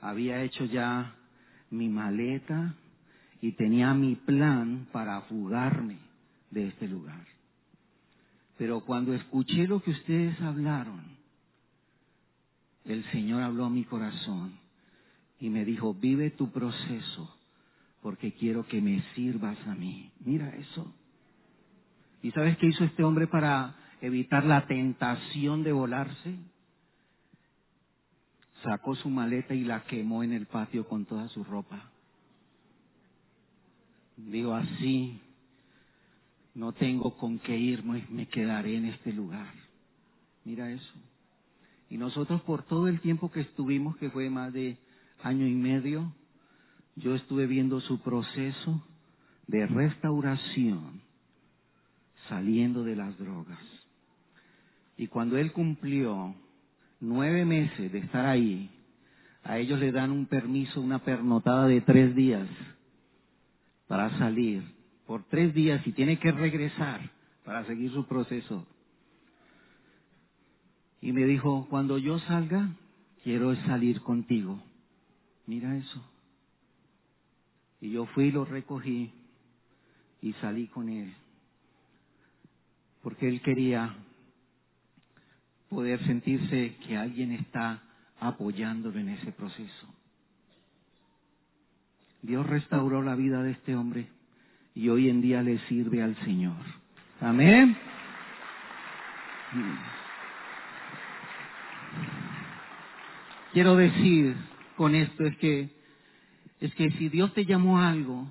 [0.00, 1.16] Había hecho ya
[1.70, 2.76] mi maleta
[3.40, 5.98] y tenía mi plan para fugarme
[6.52, 7.26] de este lugar.
[8.56, 11.02] Pero cuando escuché lo que ustedes hablaron,
[12.84, 14.60] el Señor habló a mi corazón
[15.40, 17.36] y me dijo, vive tu proceso
[18.02, 20.10] porque quiero que me sirvas a mí.
[20.24, 20.92] Mira eso.
[22.20, 26.36] ¿Y sabes qué hizo este hombre para evitar la tentación de volarse?
[28.62, 31.90] Sacó su maleta y la quemó en el patio con toda su ropa.
[34.16, 35.20] Digo así,
[36.54, 39.52] no tengo con qué irme, me quedaré en este lugar.
[40.44, 40.94] Mira eso.
[41.88, 44.78] Y nosotros por todo el tiempo que estuvimos, que fue más de
[45.22, 46.12] año y medio,
[46.96, 48.82] yo estuve viendo su proceso
[49.46, 51.00] de restauración
[52.28, 53.58] saliendo de las drogas.
[54.96, 56.34] Y cuando él cumplió
[57.00, 58.70] nueve meses de estar ahí,
[59.42, 62.48] a ellos le dan un permiso, una pernotada de tres días
[63.88, 64.62] para salir
[65.06, 67.10] por tres días y tiene que regresar
[67.44, 68.66] para seguir su proceso.
[71.00, 72.68] Y me dijo, cuando yo salga,
[73.24, 74.62] quiero salir contigo.
[75.46, 76.11] Mira eso.
[77.82, 79.12] Y yo fui lo recogí
[80.22, 81.12] y salí con él.
[83.02, 83.92] Porque él quería
[85.68, 87.82] poder sentirse que alguien está
[88.20, 89.88] apoyándolo en ese proceso.
[92.22, 94.06] Dios restauró la vida de este hombre
[94.76, 96.64] y hoy en día le sirve al Señor.
[97.20, 97.76] Amén.
[103.52, 104.36] Quiero decir
[104.76, 105.81] con esto es que
[106.62, 108.30] es que si Dios te llamó a algo,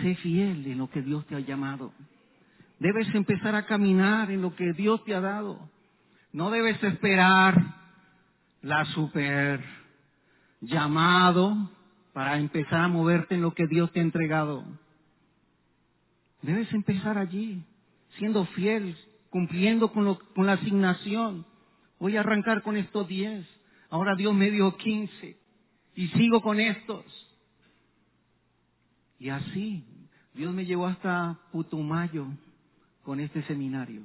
[0.00, 1.92] sé fiel en lo que Dios te ha llamado.
[2.80, 5.70] Debes empezar a caminar en lo que Dios te ha dado.
[6.32, 7.54] No debes esperar
[8.60, 9.64] la super
[10.60, 11.70] llamado
[12.12, 14.64] para empezar a moverte en lo que Dios te ha entregado.
[16.42, 17.62] Debes empezar allí,
[18.18, 18.96] siendo fiel,
[19.30, 21.46] cumpliendo con, con la asignación.
[22.00, 23.46] Voy a arrancar con estos diez.
[23.90, 25.38] Ahora Dios me dio quince.
[25.94, 27.04] Y sigo con estos.
[29.18, 29.84] Y así,
[30.34, 32.26] Dios me llevó hasta Putumayo
[33.02, 34.02] con este seminario.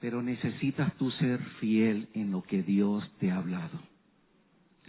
[0.00, 3.78] Pero necesitas tú ser fiel en lo que Dios te ha hablado.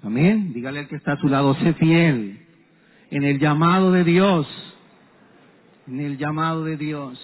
[0.02, 0.54] Amén.
[0.54, 2.48] Dígale al que está a su lado, sé fiel
[3.12, 4.48] en el llamado de Dios,
[5.86, 7.20] en el llamado de Dios.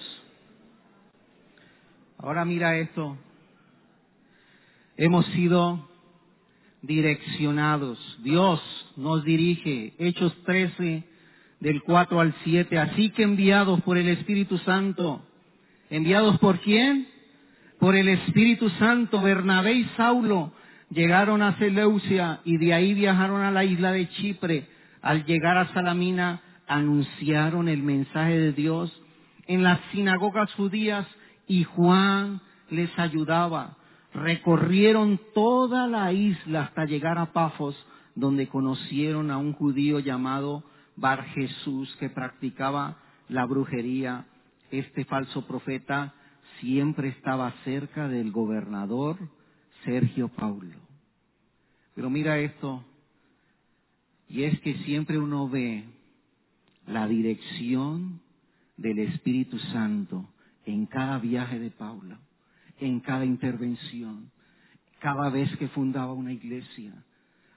[2.18, 3.16] Ahora mira esto,
[4.96, 5.87] hemos sido
[6.82, 8.60] direccionados, Dios
[8.96, 11.04] nos dirige, Hechos 13,
[11.60, 15.22] del 4 al 7, así que enviados por el Espíritu Santo,
[15.90, 17.08] enviados por quién?
[17.78, 20.52] Por el Espíritu Santo, Bernabé y Saulo
[20.90, 24.66] llegaron a Seleucia y de ahí viajaron a la isla de Chipre.
[25.02, 28.92] Al llegar a Salamina, anunciaron el mensaje de Dios
[29.46, 31.06] en las sinagogas judías
[31.46, 33.76] y Juan les ayudaba.
[34.14, 37.76] Recorrieron toda la isla hasta llegar a Pafos,
[38.14, 40.64] donde conocieron a un judío llamado
[40.96, 42.96] Bar Jesús que practicaba
[43.28, 44.26] la brujería.
[44.70, 46.14] Este falso profeta
[46.60, 49.18] siempre estaba cerca del gobernador
[49.84, 50.76] Sergio Paulo.
[51.94, 52.84] Pero mira esto,
[54.28, 55.84] y es que siempre uno ve
[56.86, 58.20] la dirección
[58.76, 60.28] del Espíritu Santo
[60.64, 62.18] en cada viaje de Paula,
[62.80, 64.30] en cada intervención,
[65.00, 66.92] cada vez que fundaba una iglesia.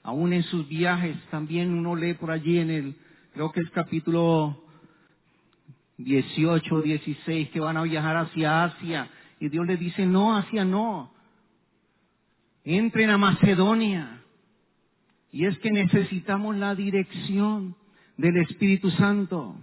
[0.04, 2.96] Aún en sus viajes también uno lee por allí en el,
[3.34, 4.64] creo que es capítulo
[5.98, 9.10] 18, 16, que van a viajar hacia Asia.
[9.40, 11.12] Y Dios le dice, no, Asia no.
[12.64, 14.22] Entren a Macedonia.
[15.32, 17.76] Y es que necesitamos la dirección
[18.18, 19.56] del Espíritu Santo.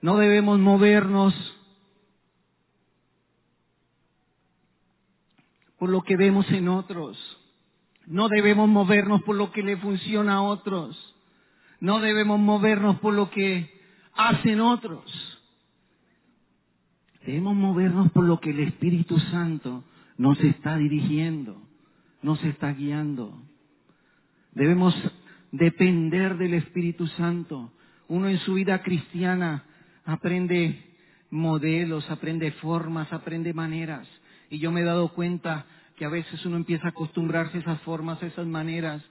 [0.00, 1.34] No debemos movernos
[5.78, 7.16] por lo que vemos en otros.
[8.06, 11.14] No debemos movernos por lo que le funciona a otros.
[11.80, 13.70] No debemos movernos por lo que
[14.14, 15.04] hacen otros.
[17.24, 19.84] Debemos movernos por lo que el Espíritu Santo
[20.16, 21.62] nos está dirigiendo,
[22.22, 23.40] nos está guiando.
[24.52, 24.94] Debemos
[25.52, 27.72] depender del Espíritu Santo.
[28.08, 29.64] Uno en su vida cristiana
[30.04, 30.84] aprende
[31.30, 34.08] modelos, aprende formas, aprende maneras.
[34.50, 37.80] Y yo me he dado cuenta que a veces uno empieza a acostumbrarse a esas
[37.82, 39.02] formas, a esas maneras,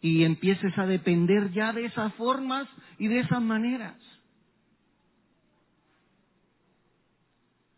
[0.00, 2.68] y empieces a depender ya de esas formas
[2.98, 3.96] y de esas maneras.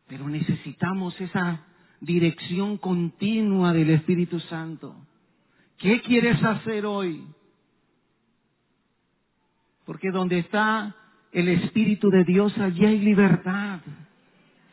[0.06, 1.64] Pero necesitamos esa
[2.00, 4.94] dirección continua del Espíritu Santo.
[5.78, 7.26] ¿Qué quieres hacer hoy?
[9.84, 10.94] Porque donde está
[11.32, 13.80] el Espíritu de Dios, allí hay libertad.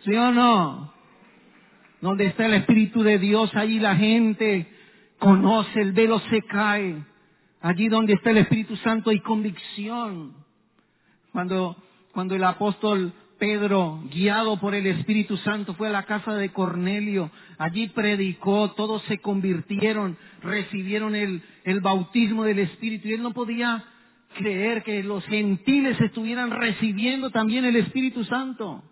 [0.04, 0.93] ¿Sí o no?
[2.04, 4.68] Donde está el Espíritu de Dios, allí la gente
[5.20, 7.02] conoce, el velo se cae.
[7.62, 10.34] Allí donde está el Espíritu Santo hay convicción.
[11.32, 11.78] Cuando,
[12.12, 17.32] cuando el apóstol Pedro, guiado por el Espíritu Santo, fue a la casa de Cornelio.
[17.58, 23.08] Allí predicó, todos se convirtieron, recibieron el, el bautismo del Espíritu.
[23.08, 23.82] Y él no podía
[24.36, 28.84] creer que los gentiles estuvieran recibiendo también el Espíritu Santo.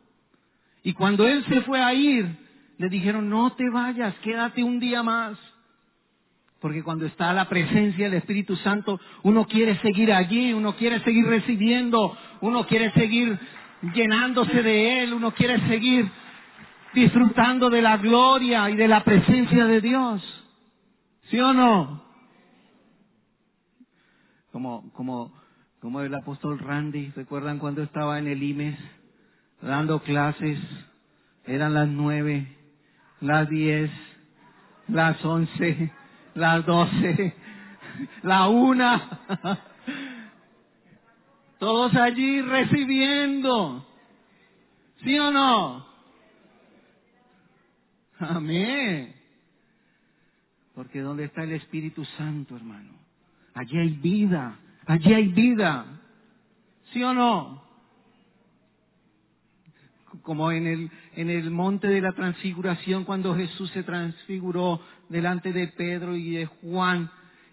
[0.81, 2.39] Y cuando él se fue a ir,
[2.81, 5.37] le dijeron, no te vayas, quédate un día más.
[6.59, 11.27] Porque cuando está la presencia del Espíritu Santo, uno quiere seguir allí, uno quiere seguir
[11.27, 13.37] recibiendo, uno quiere seguir
[13.93, 16.09] llenándose de Él, uno quiere seguir
[16.95, 20.43] disfrutando de la gloria y de la presencia de Dios.
[21.25, 22.03] ¿Sí o no?
[24.51, 25.31] Como, como,
[25.79, 28.79] como el apóstol Randy, ¿recuerdan cuando estaba en el IMES
[29.61, 30.59] dando clases?
[31.45, 32.57] Eran las nueve,
[33.21, 33.91] las diez,
[34.87, 35.91] las once,
[36.35, 37.33] las doce,
[38.23, 39.19] la una.
[41.59, 43.85] Todos allí recibiendo.
[45.03, 45.85] ¿Sí o no?
[48.19, 49.15] Amén.
[50.75, 52.93] Porque donde está el Espíritu Santo, hermano,
[53.53, 55.85] allí hay vida, allí hay vida.
[56.91, 57.70] ¿Sí o no?
[60.21, 65.67] Como en el, en el monte de la transfiguración, cuando Jesús se transfiguró delante de
[65.67, 67.09] Pedro y de Juan,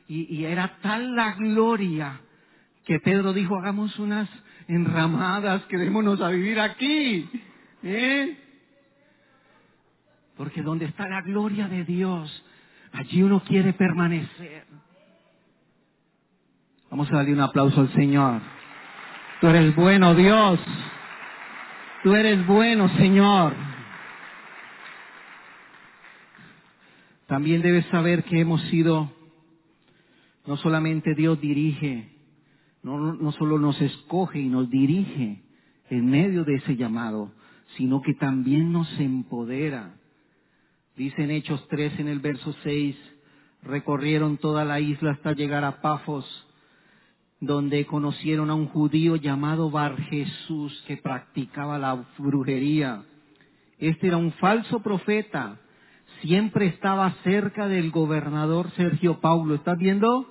[0.07, 2.21] y, y era tal la gloria
[2.85, 4.29] que Pedro dijo, hagamos unas
[4.66, 7.29] enramadas, quedémonos a vivir aquí.
[7.83, 8.39] ¿eh?
[10.37, 12.45] Porque donde está la gloria de Dios,
[12.93, 14.64] allí uno quiere permanecer.
[16.91, 18.41] Vamos a darle un aplauso al Señor.
[19.41, 20.59] Tú eres bueno, Dios.
[22.03, 23.55] Tú eres bueno, Señor.
[27.26, 29.12] También debes saber que hemos sido,
[30.46, 32.09] no solamente Dios dirige,
[32.82, 35.42] no, no solo nos escoge y nos dirige
[35.90, 37.32] en medio de ese llamado,
[37.76, 39.96] sino que también nos empodera.
[40.96, 42.96] Dice en Hechos 3 en el verso 6,
[43.62, 46.47] recorrieron toda la isla hasta llegar a Pafos,
[47.41, 53.03] donde conocieron a un judío llamado Bar Jesús que practicaba la brujería.
[53.78, 55.61] Este era un falso profeta,
[56.22, 59.55] siempre estaba cerca del gobernador Sergio Paulo.
[59.55, 60.26] ¿Estás viendo?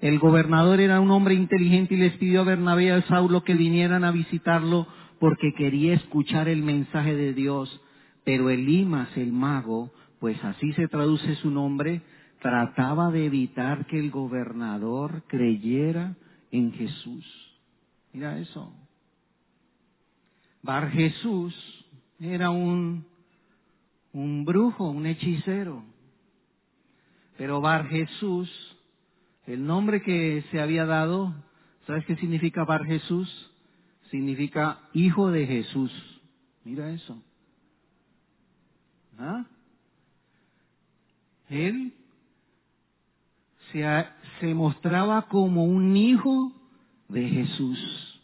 [0.00, 3.54] El gobernador era un hombre inteligente y les pidió a Bernabé y a Saulo que
[3.54, 4.88] vinieran a visitarlo
[5.20, 7.80] porque quería escuchar el mensaje de Dios.
[8.24, 12.02] Pero Elimas, el mago, pues así se traduce su nombre,
[12.42, 16.16] trataba de evitar que el gobernador creyera
[16.50, 17.24] en Jesús.
[18.12, 18.74] Mira eso.
[20.62, 21.54] Bar Jesús
[22.20, 23.06] era un,
[24.12, 25.84] un brujo, un hechicero.
[27.36, 28.50] Pero Bar Jesús
[29.46, 31.34] el nombre que se había dado,
[31.86, 33.28] ¿sabes qué significa Bar Jesús?
[34.10, 35.92] Significa hijo de Jesús.
[36.64, 37.20] Mira eso.
[39.18, 39.44] ¿Ah?
[41.48, 41.92] Él
[43.72, 46.52] se, mostraba como un hijo
[47.08, 48.20] de Jesús,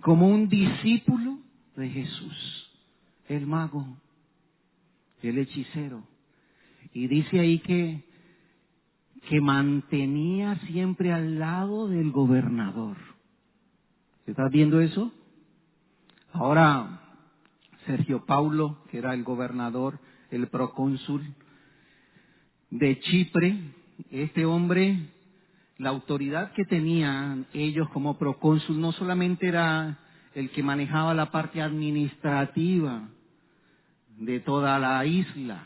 [0.00, 1.38] como un discípulo
[1.76, 2.70] de Jesús,
[3.28, 3.86] el mago,
[5.22, 6.02] el hechicero.
[6.92, 8.06] Y dice ahí que
[9.28, 12.96] que mantenía siempre al lado del gobernador.
[14.26, 15.12] ¿Estás viendo eso?
[16.32, 17.00] Ahora,
[17.86, 19.98] Sergio Paulo, que era el gobernador,
[20.30, 21.34] el procónsul
[22.70, 23.58] de Chipre,
[24.10, 25.10] este hombre,
[25.78, 29.98] la autoridad que tenían ellos como procónsul no solamente era
[30.34, 33.08] el que manejaba la parte administrativa
[34.18, 35.64] de toda la isla,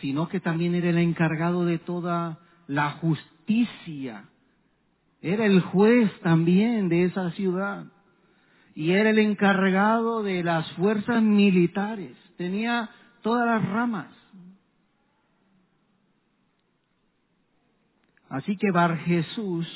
[0.00, 4.24] sino que también era el encargado de toda la justicia.
[5.20, 7.86] Era el juez también de esa ciudad
[8.74, 12.16] y era el encargado de las fuerzas militares.
[12.36, 12.88] Tenía
[13.22, 14.06] todas las ramas.
[18.28, 19.66] Así que Bar Jesús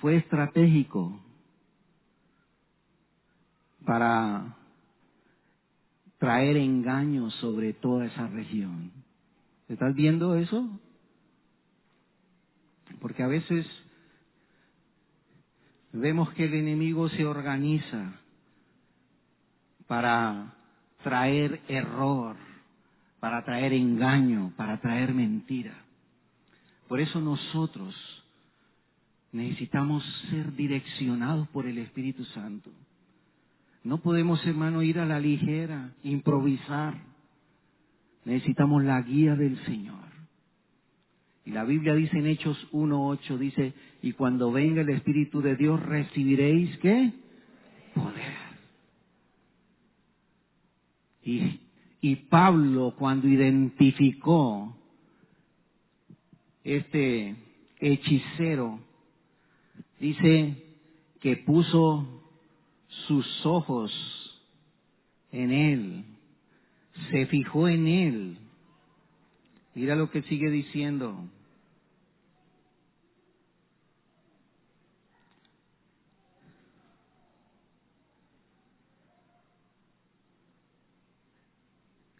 [0.00, 1.18] fue estratégico
[3.84, 4.56] para
[6.18, 8.92] traer engaño sobre toda esa región.
[9.68, 10.68] ¿Estás viendo eso?
[13.00, 13.66] Porque a veces
[15.92, 18.20] vemos que el enemigo se organiza
[19.86, 20.54] para
[21.02, 22.36] traer error,
[23.20, 25.84] para traer engaño, para traer mentira.
[26.88, 27.94] Por eso nosotros
[29.32, 32.70] necesitamos ser direccionados por el Espíritu Santo.
[33.84, 36.98] No podemos, hermano, ir a la ligera, improvisar.
[38.24, 40.08] Necesitamos la guía del Señor.
[41.44, 45.80] Y la Biblia dice en Hechos 1.8, dice, y cuando venga el Espíritu de Dios
[45.80, 47.12] recibiréis qué?
[47.94, 48.36] Poder.
[51.22, 51.60] Y,
[52.00, 54.76] y Pablo cuando identificó
[56.62, 57.34] este
[57.80, 58.78] hechicero,
[59.98, 60.64] dice
[61.20, 62.06] que puso
[63.06, 63.92] sus ojos
[65.32, 66.04] en él,
[67.10, 68.38] se fijó en él.
[69.74, 71.28] Mira lo que sigue diciendo.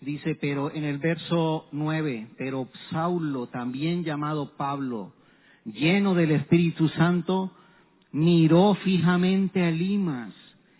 [0.01, 5.13] Dice, pero en el verso 9, pero Saulo, también llamado Pablo,
[5.65, 7.53] lleno del Espíritu Santo,
[8.13, 10.33] miró fijamente a Limas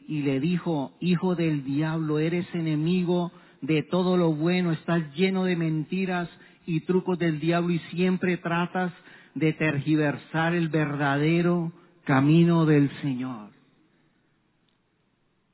[0.07, 5.57] y le dijo, hijo del diablo, eres enemigo de todo lo bueno, estás lleno de
[5.57, 6.29] mentiras
[6.65, 8.93] y trucos del diablo y siempre tratas
[9.35, 11.73] de tergiversar el verdadero
[12.05, 13.51] camino del Señor.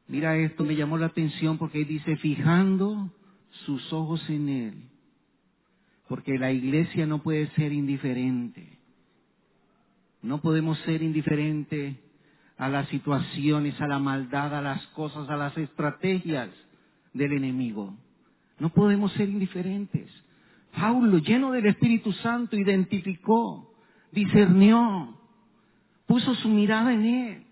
[0.07, 3.11] Mira esto, me llamó la atención porque dice, fijando
[3.65, 4.75] sus ojos en Él,
[6.09, 8.79] porque la iglesia no puede ser indiferente.
[10.23, 11.97] No podemos ser indiferentes
[12.57, 16.49] a las situaciones, a la maldad, a las cosas, a las estrategias
[17.13, 17.95] del enemigo.
[18.59, 20.11] No podemos ser indiferentes.
[20.75, 23.75] Paulo, lleno del Espíritu Santo, identificó,
[24.13, 25.17] discernió,
[26.07, 27.45] puso su mirada en él.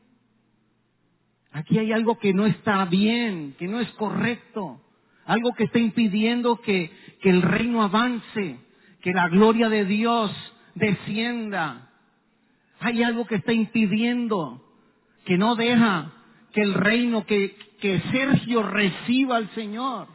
[1.52, 4.80] Aquí hay algo que no está bien, que no es correcto
[5.24, 8.58] algo que está impidiendo que, que el reino avance,
[9.00, 10.30] que la gloria de Dios
[10.74, 11.90] descienda.
[12.80, 14.62] Hay algo que está impidiendo,
[15.24, 16.12] que no deja
[16.52, 20.08] que el reino, que, que Sergio reciba al Señor.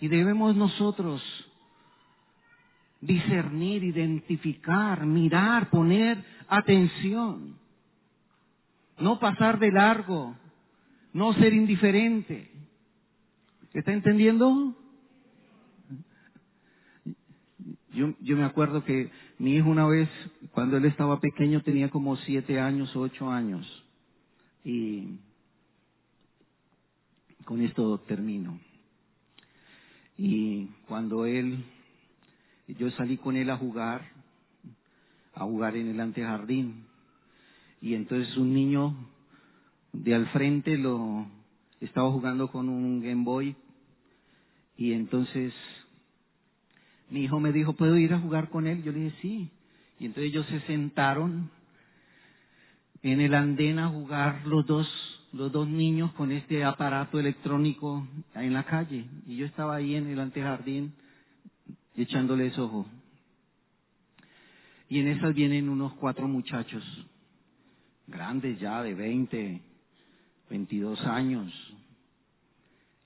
[0.00, 1.22] Y debemos nosotros
[3.00, 7.58] discernir, identificar, mirar, poner atención.
[8.98, 10.36] No pasar de largo,
[11.12, 12.50] no ser indiferente.
[13.78, 14.74] ¿Está entendiendo?
[17.94, 19.08] Yo, yo me acuerdo que
[19.38, 20.08] mi hijo una vez,
[20.50, 23.64] cuando él estaba pequeño, tenía como siete años o ocho años.
[24.64, 25.20] Y
[27.44, 28.58] con esto termino.
[30.16, 31.64] Y cuando él,
[32.66, 34.10] yo salí con él a jugar,
[35.34, 36.84] a jugar en el antejardín.
[37.80, 38.96] Y entonces un niño
[39.92, 41.28] de al frente lo
[41.80, 43.54] estaba jugando con un Game Boy
[44.78, 45.52] y entonces
[47.10, 48.84] mi hijo me dijo, ¿puedo ir a jugar con él?
[48.84, 49.50] Yo le dije, sí.
[49.98, 51.50] Y entonces ellos se sentaron
[53.02, 54.88] en el andén a jugar los dos,
[55.32, 59.06] los dos niños con este aparato electrónico en la calle.
[59.26, 60.94] Y yo estaba ahí en el antejardín
[61.96, 62.86] echándoles ojo.
[64.88, 66.84] Y en esas vienen unos cuatro muchachos,
[68.06, 69.60] grandes ya, de 20,
[70.48, 71.52] 22 años.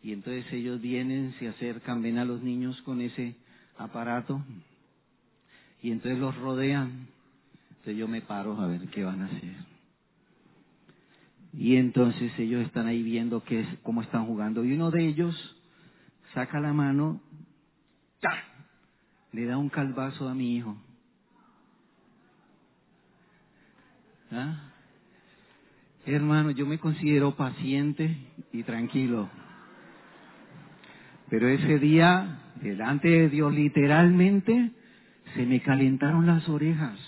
[0.03, 3.37] Y entonces ellos vienen, se acercan, ven a los niños con ese
[3.79, 4.43] aparato
[5.81, 7.09] y entonces los rodean.
[7.71, 9.55] Entonces yo me paro a ver qué van a hacer.
[11.53, 14.65] Y entonces ellos están ahí viendo qué es, cómo están jugando.
[14.65, 15.57] Y uno de ellos
[16.33, 17.21] saca la mano,
[19.33, 20.77] le da un calvazo a mi hijo.
[24.31, 24.73] ¿Ah?
[26.07, 28.17] Hermano, yo me considero paciente
[28.53, 29.29] y tranquilo.
[31.33, 34.71] Pero ese día, delante de Dios, literalmente,
[35.33, 36.99] se me calentaron las orejas.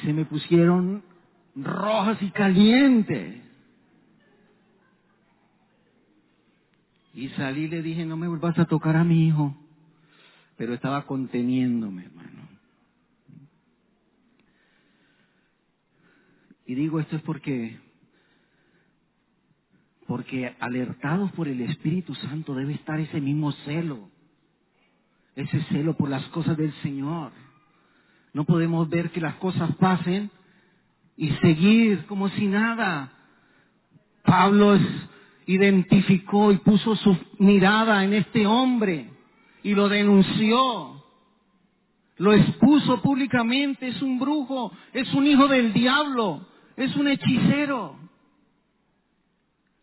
[0.00, 1.04] Se me pusieron
[1.54, 3.42] rojas y calientes.
[7.12, 9.54] Y salí y le dije, no me vuelvas a tocar a mi hijo.
[10.56, 12.48] Pero estaba conteniéndome, hermano.
[16.64, 17.78] Y digo esto es porque,
[20.12, 24.10] porque alertados por el Espíritu Santo debe estar ese mismo celo,
[25.34, 27.32] ese celo por las cosas del Señor.
[28.34, 30.30] No podemos ver que las cosas pasen
[31.16, 33.10] y seguir como si nada.
[34.22, 34.78] Pablo
[35.46, 39.08] identificó y puso su mirada en este hombre
[39.62, 41.02] y lo denunció.
[42.18, 46.46] Lo expuso públicamente, es un brujo, es un hijo del diablo,
[46.76, 48.01] es un hechicero.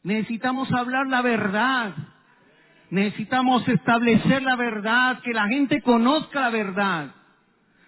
[0.04, 1.94] Necesitamos hablar la verdad.
[2.90, 7.16] Necesitamos establecer la verdad, que la gente conozca la verdad.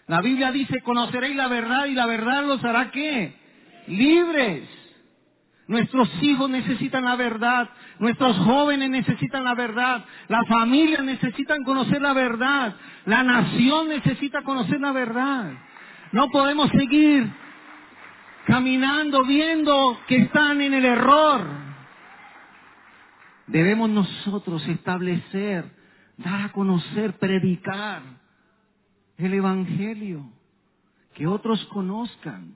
[0.08, 3.34] La Biblia dice, conoceréis la verdad y la verdad los hará qué?
[3.88, 4.70] Libres.
[5.68, 12.12] Nuestros hijos necesitan la verdad, nuestros jóvenes necesitan la verdad, la familia necesitan conocer la
[12.12, 15.54] verdad, la nación necesita conocer la verdad.
[16.12, 17.26] No podemos seguir
[18.48, 21.71] caminando viendo que están en el error.
[23.52, 25.66] Debemos nosotros establecer,
[26.16, 28.02] dar a conocer, predicar
[29.18, 30.24] el Evangelio,
[31.14, 32.56] que otros conozcan.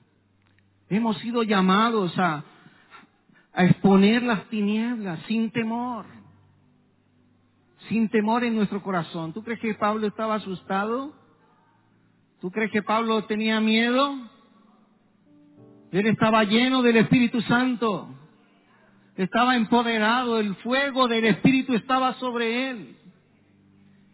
[0.88, 2.44] Hemos sido llamados a,
[3.58, 6.04] exponer las tinieblas sin temor,
[7.88, 9.32] sin temor en nuestro corazón.
[9.32, 11.14] ¿Tú crees que Pablo estaba asustado?
[12.40, 14.14] ¿Tú crees que Pablo tenía miedo?
[15.90, 18.14] Él estaba lleno del Espíritu Santo
[19.16, 22.96] estaba empoderado, el fuego del Espíritu estaba sobre él.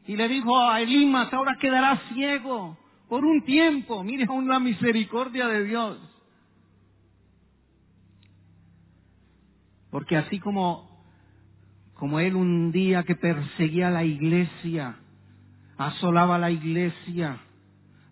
[0.07, 2.77] Y le dijo a Elimas, ahora quedarás ciego
[3.09, 4.03] por un tiempo.
[4.03, 5.99] Mire aún la misericordia de Dios.
[9.91, 11.05] Porque así como,
[11.95, 14.97] como él un día que perseguía la iglesia,
[15.77, 17.41] asolaba la iglesia,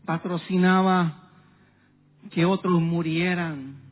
[0.04, 1.30] patrocinaba
[2.30, 3.89] que otros murieran,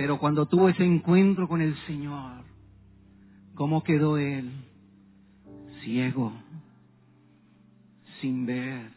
[0.00, 2.42] pero cuando tuvo ese encuentro con el Señor,
[3.54, 4.50] ¿cómo quedó él?
[5.82, 6.32] Ciego,
[8.18, 8.92] sin ver.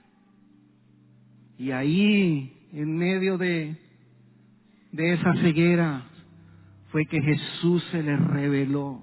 [1.58, 3.76] Y ahí, en medio de,
[4.93, 6.06] de esa ceguera,
[6.89, 9.01] fue que Jesús se le reveló.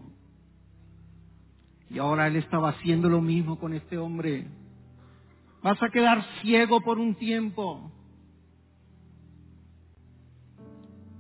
[1.91, 4.47] Y ahora él estaba haciendo lo mismo con este hombre.
[5.63, 7.90] Vas a quedar ciego por un tiempo.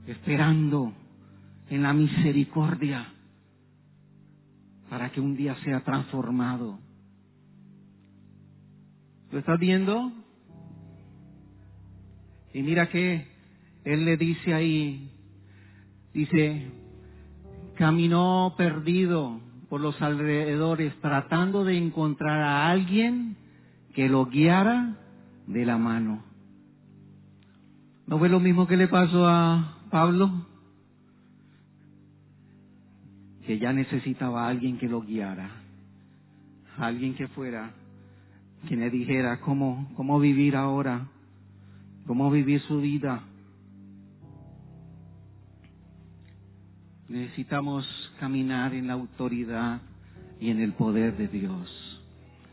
[0.07, 0.93] Esperando
[1.69, 3.07] en la misericordia
[4.89, 6.79] para que un día sea transformado.
[9.31, 10.13] ¿Lo estás viendo?
[12.53, 13.29] Y mira que
[13.85, 15.13] él le dice ahí,
[16.13, 16.71] dice,
[17.77, 23.37] caminó perdido por los alrededores tratando de encontrar a alguien
[23.95, 24.97] que lo guiara
[25.47, 26.25] de la mano.
[28.09, 30.31] ¿No fue lo mismo que le pasó a Pablo,
[33.45, 35.51] que ya necesitaba a alguien que lo guiara,
[36.79, 37.73] alguien que fuera,
[38.69, 41.09] que le dijera cómo, cómo vivir ahora,
[42.07, 43.25] cómo vivir su vida.
[47.09, 49.81] Necesitamos caminar en la autoridad
[50.39, 52.03] y en el poder de Dios.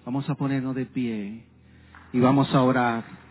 [0.04, 1.44] Vamos a ponernos de pie
[2.14, 3.27] y vamos a orar.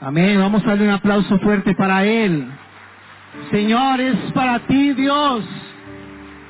[0.00, 0.38] Amén.
[0.38, 2.46] Vamos a darle un aplauso fuerte para Él.
[3.50, 5.44] Señor, es para ti, Dios.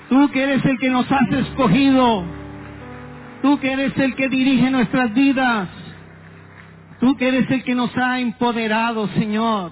[0.09, 2.25] Tú que eres el que nos has escogido.
[3.43, 5.69] Tú que eres el que dirige nuestras vidas.
[7.01, 9.71] Tú que eres el que nos ha empoderado, Señor.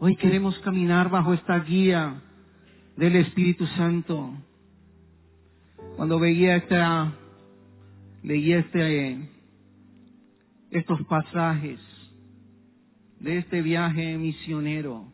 [0.00, 2.20] Hoy queremos caminar bajo esta guía
[2.96, 4.34] del Espíritu Santo.
[5.96, 7.12] Cuando veía esta,
[8.22, 9.30] leía este,
[10.70, 11.80] estos pasajes,
[13.24, 15.06] de este viaje misionero,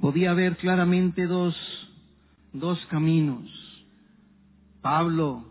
[0.00, 1.56] podía ver claramente dos,
[2.52, 3.48] dos caminos.
[4.82, 5.44] Pablo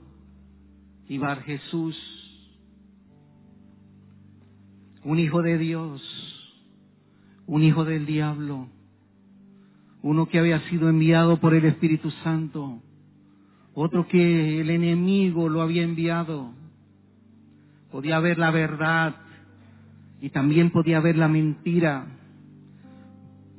[1.07, 1.95] y Bar Jesús,
[5.05, 6.01] un hijo de Dios,
[7.45, 8.67] un hijo del diablo,
[10.01, 12.81] uno que había sido enviado por el Espíritu Santo,
[13.73, 16.51] otro que el enemigo lo había enviado.
[17.89, 19.26] Podía ver la verdad
[20.21, 22.07] y también podía ver la mentira,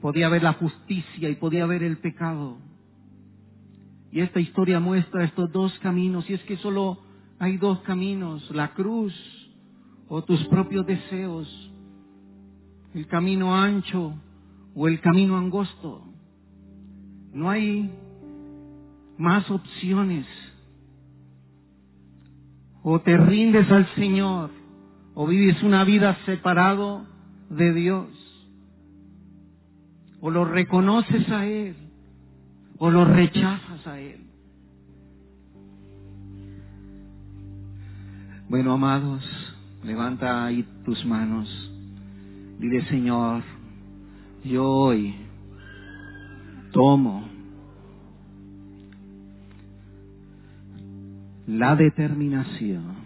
[0.01, 2.59] podía ver la justicia y podía ver el pecado.
[4.11, 6.99] Y esta historia muestra estos dos caminos, y es que solo
[7.39, 9.15] hay dos caminos, la cruz
[10.09, 11.73] o tus propios deseos,
[12.95, 14.15] el camino ancho
[14.75, 16.05] o el camino angosto.
[17.33, 17.91] No hay
[19.19, 20.27] más opciones.
[22.83, 24.51] O te rindes al Señor
[25.21, 27.05] o vives una vida separado
[27.51, 28.07] de Dios.
[30.21, 31.75] O lo reconoces a Él
[32.79, 34.21] o lo rechazas a Él.
[38.49, 39.25] Bueno, amados,
[39.83, 41.49] levanta ahí tus manos.
[42.61, 43.43] Dile, Señor,
[44.45, 45.17] Yo hoy
[46.71, 47.29] tomo
[51.49, 52.99] la determinación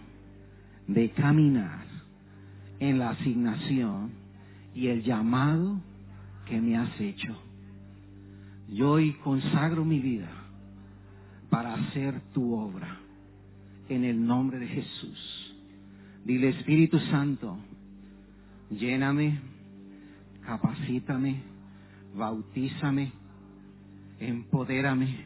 [0.87, 1.92] de caminar
[2.83, 4.11] en la asignación
[4.75, 5.81] y el llamado
[6.47, 7.33] que me has hecho.
[8.69, 10.29] Yo hoy consagro mi vida
[11.49, 12.99] para hacer tu obra
[13.89, 15.55] en el nombre de Jesús.
[16.25, 17.57] Dile Espíritu Santo,
[18.69, 19.39] lléname,
[20.45, 21.41] capacítame,
[22.17, 23.13] bautízame,
[24.19, 25.25] empodérame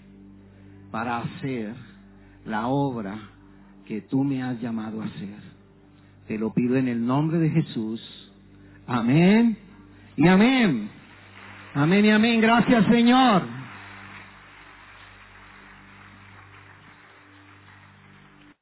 [0.90, 1.74] para hacer
[2.44, 3.18] la obra
[3.86, 5.55] que tú me has llamado a hacer.
[6.26, 8.00] Te lo pido en el nombre de Jesús.
[8.86, 9.56] Amén
[10.16, 10.88] y amén.
[11.74, 12.40] Amén y amén.
[12.40, 13.55] Gracias Señor.